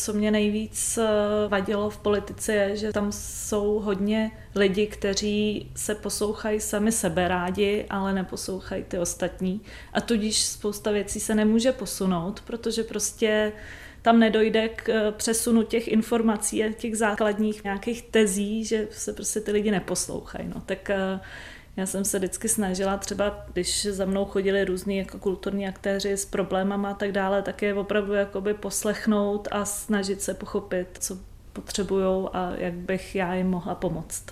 Co 0.00 0.12
mě 0.12 0.30
nejvíc 0.30 0.98
eh, 0.98 1.08
vadilo 1.48 1.90
v 1.90 1.96
politice 1.96 2.54
je, 2.54 2.76
že 2.76 2.92
tam 2.92 3.12
jsou 3.12 3.78
hodně 3.78 4.30
lidi, 4.54 4.86
kteří 4.86 5.70
se 5.76 5.94
poslouchají 5.94 6.60
sami 6.60 6.92
sebe 6.92 7.28
rádi, 7.28 7.86
ale 7.90 8.12
neposlouchají 8.12 8.84
ty 8.84 8.98
ostatní. 8.98 9.60
A 9.92 10.00
tudíž 10.00 10.42
spousta 10.42 10.90
věcí 10.90 11.20
se 11.20 11.34
nemůže 11.34 11.72
posunout, 11.72 12.40
protože 12.40 12.82
prostě 12.82 13.52
tam 14.02 14.18
nedojde 14.18 14.68
k 14.68 14.88
eh, 14.88 15.12
přesunu 15.12 15.62
těch 15.62 15.88
informací 15.88 16.64
a 16.64 16.72
těch 16.72 16.96
základních 16.96 17.64
nějakých 17.64 18.02
tezí, 18.02 18.64
že 18.64 18.88
se 18.90 19.12
prostě 19.12 19.40
ty 19.40 19.52
lidi 19.52 19.70
neposlouchají. 19.70 20.48
No. 20.54 20.62
Tak 20.66 20.90
eh, 20.90 21.20
já 21.78 21.86
jsem 21.86 22.04
se 22.04 22.18
vždycky 22.18 22.48
snažila 22.48 22.96
třeba, 22.96 23.46
když 23.52 23.86
za 23.86 24.04
mnou 24.04 24.24
chodili 24.24 24.64
různí 24.64 24.96
jako 24.96 25.18
kulturní 25.18 25.68
aktéři 25.68 26.12
s 26.12 26.24
problémama 26.24 26.90
a 26.90 26.94
tak 26.94 27.12
dále, 27.12 27.42
tak 27.42 27.62
je 27.62 27.74
opravdu 27.74 28.12
jakoby 28.12 28.54
poslechnout 28.54 29.48
a 29.50 29.64
snažit 29.64 30.22
se 30.22 30.34
pochopit, 30.34 30.88
co 31.00 31.18
potřebují 31.52 32.28
a 32.32 32.52
jak 32.56 32.74
bych 32.74 33.14
já 33.14 33.34
jim 33.34 33.50
mohla 33.50 33.74
pomoct. 33.74 34.24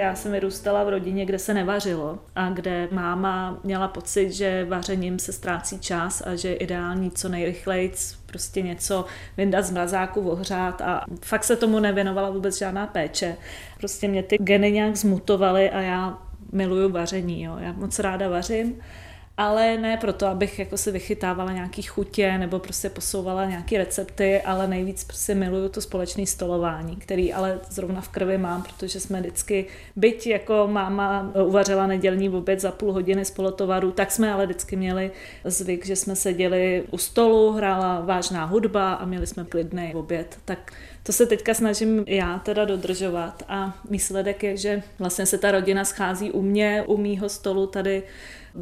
Já 0.00 0.14
jsem 0.14 0.32
vyrůstala 0.32 0.84
v 0.84 0.88
rodině, 0.88 1.26
kde 1.26 1.38
se 1.38 1.54
nevařilo 1.54 2.18
a 2.36 2.50
kde 2.50 2.88
máma 2.90 3.60
měla 3.64 3.88
pocit, 3.88 4.32
že 4.32 4.64
vařením 4.64 5.18
se 5.18 5.32
ztrácí 5.32 5.78
čas 5.78 6.22
a 6.26 6.34
že 6.34 6.48
je 6.48 6.54
ideální 6.54 7.10
co 7.10 7.28
nejrychleji 7.28 7.92
prostě 8.26 8.62
něco 8.62 9.04
vyndat 9.36 9.64
z 9.64 9.70
mrazáku, 9.70 10.30
ohřát 10.30 10.80
a 10.80 11.04
fakt 11.22 11.44
se 11.44 11.56
tomu 11.56 11.80
nevěnovala 11.80 12.30
vůbec 12.30 12.58
žádná 12.58 12.86
péče. 12.86 13.36
Prostě 13.78 14.08
mě 14.08 14.22
ty 14.22 14.36
geny 14.40 14.72
nějak 14.72 14.96
zmutovaly 14.96 15.70
a 15.70 15.80
já 15.80 16.18
miluju 16.52 16.88
vaření, 16.88 17.42
jo. 17.42 17.56
já 17.58 17.72
moc 17.72 17.98
ráda 17.98 18.28
vařím 18.28 18.80
ale 19.40 19.78
ne 19.78 19.96
proto, 19.96 20.26
abych 20.26 20.58
jako 20.58 20.76
si 20.76 20.92
vychytávala 20.92 21.52
nějaký 21.52 21.82
chutě 21.82 22.38
nebo 22.38 22.58
prostě 22.58 22.90
posouvala 22.90 23.44
nějaké 23.44 23.78
recepty, 23.78 24.40
ale 24.42 24.68
nejvíc 24.68 25.04
prostě 25.04 25.34
miluju 25.34 25.68
to 25.68 25.80
společné 25.80 26.26
stolování, 26.26 26.96
který 26.96 27.32
ale 27.32 27.60
zrovna 27.70 28.00
v 28.00 28.08
krvi 28.08 28.38
mám, 28.38 28.62
protože 28.62 29.00
jsme 29.00 29.20
vždycky, 29.20 29.66
byť 29.96 30.26
jako 30.26 30.68
máma 30.70 31.32
uvařila 31.44 31.86
nedělní 31.86 32.28
oběd 32.28 32.60
za 32.60 32.70
půl 32.70 32.92
hodiny 32.92 33.24
z 33.24 33.30
polotovaru, 33.30 33.90
tak 33.90 34.12
jsme 34.12 34.32
ale 34.32 34.46
vždycky 34.46 34.76
měli 34.76 35.10
zvyk, 35.44 35.86
že 35.86 35.96
jsme 35.96 36.16
seděli 36.16 36.84
u 36.90 36.98
stolu, 36.98 37.52
hrála 37.52 38.00
vážná 38.00 38.44
hudba 38.44 38.94
a 38.94 39.04
měli 39.04 39.26
jsme 39.26 39.44
klidný 39.44 39.94
oběd. 39.94 40.38
Tak 40.44 40.72
to 41.02 41.12
se 41.12 41.26
teďka 41.26 41.54
snažím 41.54 42.04
já 42.06 42.38
teda 42.38 42.64
dodržovat 42.64 43.42
a 43.48 43.78
výsledek 43.90 44.42
je, 44.42 44.56
že 44.56 44.82
vlastně 44.98 45.26
se 45.26 45.38
ta 45.38 45.50
rodina 45.50 45.84
schází 45.84 46.30
u 46.30 46.42
mě, 46.42 46.84
u 46.86 46.96
mýho 46.96 47.28
stolu 47.28 47.66
tady 47.66 48.02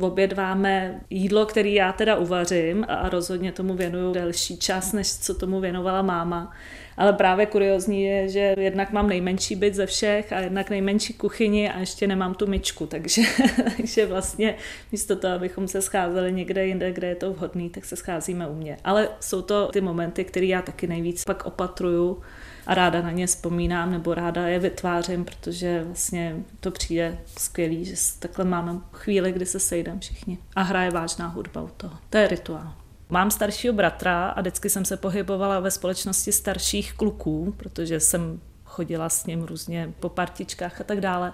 obědváme 0.00 1.00
jídlo, 1.10 1.46
který 1.46 1.74
já 1.74 1.92
teda 1.92 2.16
uvařím 2.16 2.84
a 2.88 3.08
rozhodně 3.08 3.52
tomu 3.52 3.74
věnuju 3.74 4.12
delší 4.12 4.56
čas, 4.56 4.92
než 4.92 5.18
co 5.18 5.34
tomu 5.34 5.60
věnovala 5.60 6.02
máma. 6.02 6.52
Ale 6.96 7.12
právě 7.12 7.46
kuriozní 7.46 8.04
je, 8.04 8.28
že 8.28 8.54
jednak 8.58 8.92
mám 8.92 9.08
nejmenší 9.08 9.56
byt 9.56 9.74
ze 9.74 9.86
všech 9.86 10.32
a 10.32 10.40
jednak 10.40 10.70
nejmenší 10.70 11.14
kuchyni 11.14 11.70
a 11.70 11.78
ještě 11.78 12.06
nemám 12.06 12.34
tu 12.34 12.46
myčku, 12.46 12.86
takže, 12.86 13.22
takže 13.76 14.06
vlastně 14.06 14.54
místo 14.92 15.16
toho, 15.16 15.34
abychom 15.34 15.68
se 15.68 15.82
scházeli 15.82 16.32
někde 16.32 16.66
jinde, 16.66 16.92
kde 16.92 17.08
je 17.08 17.14
to 17.14 17.32
vhodný, 17.32 17.70
tak 17.70 17.84
se 17.84 17.96
scházíme 17.96 18.48
u 18.48 18.54
mě. 18.54 18.76
Ale 18.84 19.08
jsou 19.20 19.42
to 19.42 19.68
ty 19.72 19.80
momenty, 19.80 20.24
které 20.24 20.46
já 20.46 20.62
taky 20.62 20.86
nejvíc 20.86 21.24
pak 21.24 21.46
opatruju 21.46 22.22
a 22.68 22.74
ráda 22.74 23.02
na 23.02 23.10
ně 23.10 23.26
vzpomínám 23.26 23.92
nebo 23.92 24.14
ráda 24.14 24.48
je 24.48 24.58
vytvářím, 24.58 25.24
protože 25.24 25.82
vlastně 25.84 26.36
to 26.60 26.70
přijde 26.70 27.18
skvělý, 27.38 27.84
že 27.84 27.94
takhle 28.18 28.44
máme 28.44 28.80
chvíli, 28.92 29.32
kdy 29.32 29.46
se 29.46 29.60
sejdeme 29.60 30.00
všichni 30.00 30.38
a 30.56 30.62
hraje 30.62 30.90
vážná 30.90 31.26
hudba 31.26 31.62
u 31.62 31.68
toho. 31.76 31.98
To 32.10 32.18
je 32.18 32.28
rituál. 32.28 32.72
Mám 33.10 33.30
staršího 33.30 33.74
bratra 33.74 34.28
a 34.28 34.40
vždycky 34.40 34.70
jsem 34.70 34.84
se 34.84 34.96
pohybovala 34.96 35.60
ve 35.60 35.70
společnosti 35.70 36.32
starších 36.32 36.92
kluků, 36.92 37.54
protože 37.56 38.00
jsem 38.00 38.40
chodila 38.78 39.08
s 39.08 39.26
ním 39.26 39.42
různě 39.42 39.92
po 40.00 40.08
partičkách 40.08 40.80
a 40.80 40.84
tak 40.84 41.00
dále, 41.00 41.32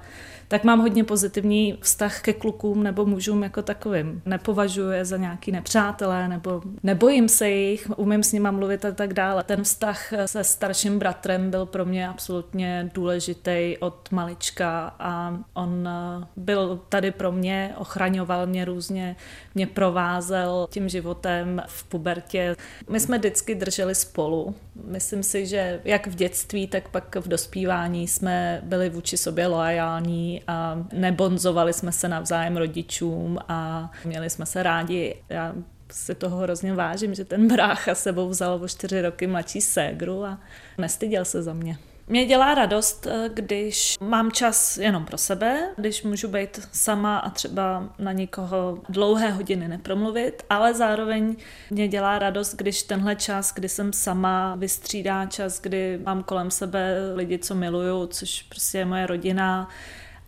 tak 0.48 0.64
mám 0.64 0.80
hodně 0.80 1.04
pozitivní 1.04 1.78
vztah 1.80 2.20
ke 2.20 2.33
klukům 2.33 2.83
nebo 2.83 3.07
mužům 3.07 3.42
jako 3.42 3.62
takovým. 3.62 4.22
Nepovažuji 4.26 4.90
je 4.90 5.04
za 5.04 5.16
nějaký 5.16 5.52
nepřátelé 5.52 6.28
nebo 6.28 6.62
nebojím 6.83 7.28
se 7.28 7.50
jich, 7.50 7.90
umím 7.96 8.22
s 8.22 8.33
nima 8.33 8.50
mluvit 8.50 8.85
a 8.85 8.92
tak 8.92 9.12
dále. 9.12 9.44
Ten 9.44 9.62
vztah 9.62 10.12
se 10.26 10.44
starším 10.44 10.98
bratrem 10.98 11.50
byl 11.50 11.66
pro 11.66 11.85
mě 11.85 12.09
absolutně 12.09 12.90
důležitý 12.94 13.76
od 13.80 14.09
malička 14.11 14.94
a 14.98 15.38
on 15.54 15.88
byl 16.37 16.80
tady 16.88 17.11
pro 17.11 17.33
mě, 17.33 17.74
ochraňoval 17.76 18.46
mě 18.46 18.64
různě, 18.64 19.16
mě 19.54 19.66
provázel 19.66 20.66
tím 20.70 20.88
životem 20.88 21.62
v 21.66 21.85
pubertě. 21.85 22.57
My 22.88 23.00
jsme 23.00 23.18
vždycky 23.18 23.54
drželi 23.54 23.94
spolu. 23.94 24.54
Myslím 24.85 25.22
si, 25.22 25.46
že 25.46 25.80
jak 25.85 26.07
v 26.07 26.14
dětství, 26.14 26.66
tak 26.66 26.88
pak 26.88 27.16
v 27.16 27.28
dospívání 27.35 28.09
jsme 28.09 28.61
byli 28.64 28.90
vůči 28.90 29.16
sobě 29.16 29.47
loajální 29.47 30.42
a 30.47 30.87
nebonzovali 30.92 31.73
jsme 31.73 31.92
se 31.92 32.09
navzájem 32.09 32.57
rodičům 32.57 33.38
a 33.49 33.90
měli 34.05 34.31
jsme 34.31 34.47
se 34.47 34.62
rádi. 34.62 35.16
Já 35.29 35.55
si 35.92 36.14
toho 36.14 36.37
hrozně 36.37 36.75
vážím, 36.75 37.14
že 37.14 37.25
ten 37.25 37.49
brácha 37.49 37.94
sebou 37.94 38.29
vzal 38.29 38.62
o 38.62 38.68
čtyři 38.68 39.03
roky 39.03 39.27
mladší 39.27 39.61
ségru 39.61 40.25
a 40.25 40.38
nestyděl 40.79 41.25
se 41.25 41.42
za 41.42 41.53
mě. 41.53 41.79
Mě 42.06 42.26
dělá 42.26 42.54
radost, 42.54 43.06
eh, 43.06 43.30
když 43.34 43.96
mám 44.00 44.32
čas 44.32 44.76
jenom 44.76 45.04
pro 45.04 45.18
sebe, 45.18 45.68
když 45.76 46.02
můžu 46.02 46.28
být 46.28 46.68
sama 46.72 47.18
a 47.18 47.30
třeba 47.30 47.88
na 47.98 48.12
nikoho 48.12 48.78
dlouhé 48.88 49.30
hodiny 49.30 49.68
nepromluvit, 49.68 50.42
ale 50.50 50.74
zároveň 50.74 51.36
mě 51.70 51.88
dělá 51.88 52.18
radost, 52.18 52.54
když 52.56 52.82
tenhle 52.82 53.16
čas, 53.16 53.54
kdy 53.54 53.68
jsem 53.68 53.92
sama, 53.92 54.54
vystřídá 54.54 55.26
čas, 55.26 55.60
kdy 55.60 56.00
mám 56.04 56.22
kolem 56.22 56.50
sebe 56.50 56.96
lidi, 57.14 57.38
co 57.38 57.54
miluju, 57.54 58.06
což 58.06 58.42
prostě 58.42 58.78
je 58.78 58.84
moje 58.84 59.06
rodina, 59.06 59.68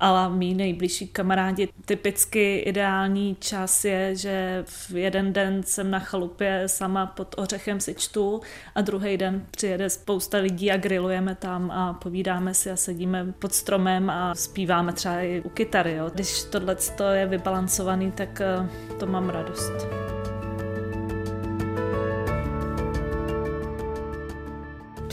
ale 0.01 0.31
mý 0.31 0.55
nejbližší 0.55 1.09
kamarádi. 1.09 1.69
Typicky 1.85 2.57
ideální 2.57 3.37
čas 3.41 3.85
je, 3.85 4.17
že 4.17 4.65
v 4.67 4.97
jeden 4.97 5.33
den 5.33 5.63
jsem 5.63 5.91
na 5.91 5.99
chalupě 5.99 6.63
sama 6.67 7.07
pod 7.07 7.35
ořechem 7.39 7.81
si 7.81 7.95
čtu 7.95 8.41
a 8.75 8.81
druhý 8.81 9.17
den 9.17 9.47
přijede 9.51 9.91
spousta 9.91 10.39
lidí 10.39 10.73
a 10.73 10.77
grillujeme 10.77 11.35
tam 11.35 11.71
a 11.71 11.93
povídáme 11.93 12.55
si 12.55 12.71
a 12.71 12.77
sedíme 12.77 13.27
pod 13.39 13.53
stromem 13.53 14.11
a 14.11 14.35
zpíváme 14.35 14.93
třeba 14.93 15.21
i 15.21 15.43
u 15.45 15.49
kytary. 15.49 15.95
Jo. 15.95 16.11
Když 16.15 16.43
tohle 16.43 16.77
je 17.13 17.27
vybalancovaný, 17.27 18.13
tak 18.13 18.41
eh, 18.41 18.69
to 18.99 19.07
mám 19.07 19.29
radost. 19.29 20.16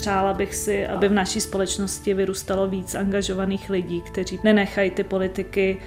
Přála 0.04 0.34
bych 0.34 0.56
si, 0.56 0.88
aby 0.88 1.08
v 1.08 1.14
naší 1.14 1.42
společnosti 1.42 2.14
vyrůstalo 2.14 2.68
víc 2.68 2.96
angažovaných 2.96 3.70
lidí, 3.70 4.02
kteří 4.02 4.40
nenechají 4.44 4.92
ty 4.92 5.04
politiky 5.04 5.78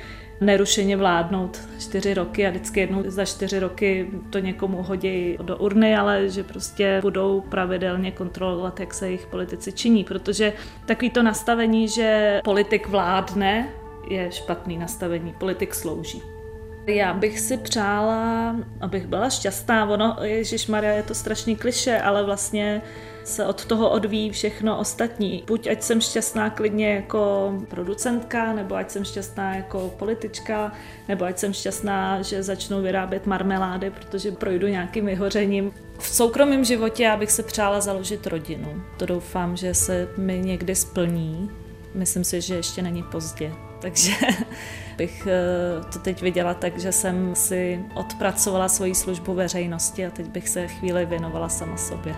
nerušeně 0.41 0.97
vládnout 0.97 1.61
čtyři 1.79 2.15
roky 2.15 2.47
a 2.47 2.51
vždycky 2.51 2.81
jednou 2.81 3.03
za 3.07 3.25
čtyři 3.25 3.59
roky 3.59 4.11
to 4.31 4.39
někomu 4.39 4.83
hodí 4.83 5.39
do 5.43 5.57
urny, 5.57 5.97
ale 5.97 6.29
že 6.29 6.45
prostě 6.45 6.99
budou 7.03 7.41
pravidelně 7.41 8.11
kontrolovat, 8.11 8.81
jak 8.81 8.95
se 8.95 9.07
jejich 9.07 9.27
politici 9.27 9.73
činí, 9.73 10.05
protože 10.05 10.53
takový 10.87 11.11
to 11.11 11.23
nastavení, 11.23 11.89
že 11.89 12.41
politik 12.45 12.89
vládne, 12.89 13.69
je 14.09 14.33
špatný 14.33 14.79
nastavení, 14.79 15.35
politik 15.39 15.75
slouží. 15.75 16.36
Já 16.87 17.15
bych 17.15 17.41
si 17.41 17.57
přála, 17.57 18.57
abych 18.81 19.07
byla 19.07 19.31
šťastná. 19.31 19.91
Ono, 19.91 20.17
Ježíš 20.23 20.67
Maria, 20.67 20.93
je 20.93 21.03
to 21.03 21.15
strašný 21.15 21.57
kliše, 21.57 22.01
ale 22.01 22.25
vlastně 22.25 22.83
se 23.25 23.47
od 23.47 23.65
toho 23.65 23.91
odvíjí 23.91 24.31
všechno 24.31 24.79
ostatní. 24.79 25.45
Buď 25.47 25.67
ať 25.67 25.83
jsem 25.83 26.01
šťastná 26.01 26.51
klidně 26.51 26.95
jako 26.95 27.53
producentka, 27.69 28.53
nebo 28.53 28.75
ať 28.75 28.91
jsem 28.91 29.05
šťastná 29.05 29.55
jako 29.55 29.95
politička, 29.99 30.73
nebo 31.09 31.25
ať 31.25 31.39
jsem 31.39 31.53
šťastná, 31.53 32.23
že 32.23 32.43
začnu 32.43 32.83
vyrábět 32.83 33.27
marmelády, 33.27 33.91
protože 33.91 34.33
projdu 34.33 34.67
nějakým 34.67 35.07
vyhořením. 35.07 35.73
V 35.99 36.09
soukromém 36.09 36.65
životě 36.65 37.03
já 37.03 37.17
bych 37.17 37.31
se 37.31 37.43
přála 37.43 37.81
založit 37.81 38.27
rodinu. 38.27 38.83
To 38.97 39.07
doufám, 39.07 39.57
že 39.57 39.75
se 39.75 40.09
mi 40.17 40.39
někdy 40.39 40.75
splní. 40.75 41.51
Myslím 41.95 42.25
si, 42.25 42.41
že 42.41 42.55
ještě 42.55 42.83
není 42.83 43.03
pozdě. 43.03 43.53
Takže 43.81 44.13
bych 44.97 45.27
eh, 45.27 45.85
to 45.93 45.99
teď 45.99 46.23
viděla 46.23 46.55
tak, 46.55 46.79
že 46.79 46.93
jsem 46.93 47.35
si 47.35 47.85
odpracovala 47.95 48.69
svoji 48.69 48.95
službu 48.95 49.35
veřejnosti 49.35 50.07
a 50.07 50.11
teď 50.11 50.27
bych 50.27 50.49
se 50.49 50.69
chvíli 50.69 51.07
věnovala 51.07 51.49
sama 51.49 51.77
sobě. 51.77 52.17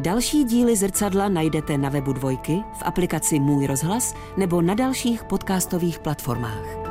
Další 0.00 0.44
díly 0.44 0.76
zrcadla 0.76 1.28
najdete 1.28 1.78
na 1.78 1.88
webu 1.88 2.12
Dvojky, 2.12 2.52
v 2.52 2.82
aplikaci 2.82 3.40
Můj 3.40 3.66
rozhlas 3.66 4.14
nebo 4.36 4.62
na 4.62 4.74
dalších 4.74 5.24
podcastových 5.24 5.98
platformách. 5.98 6.81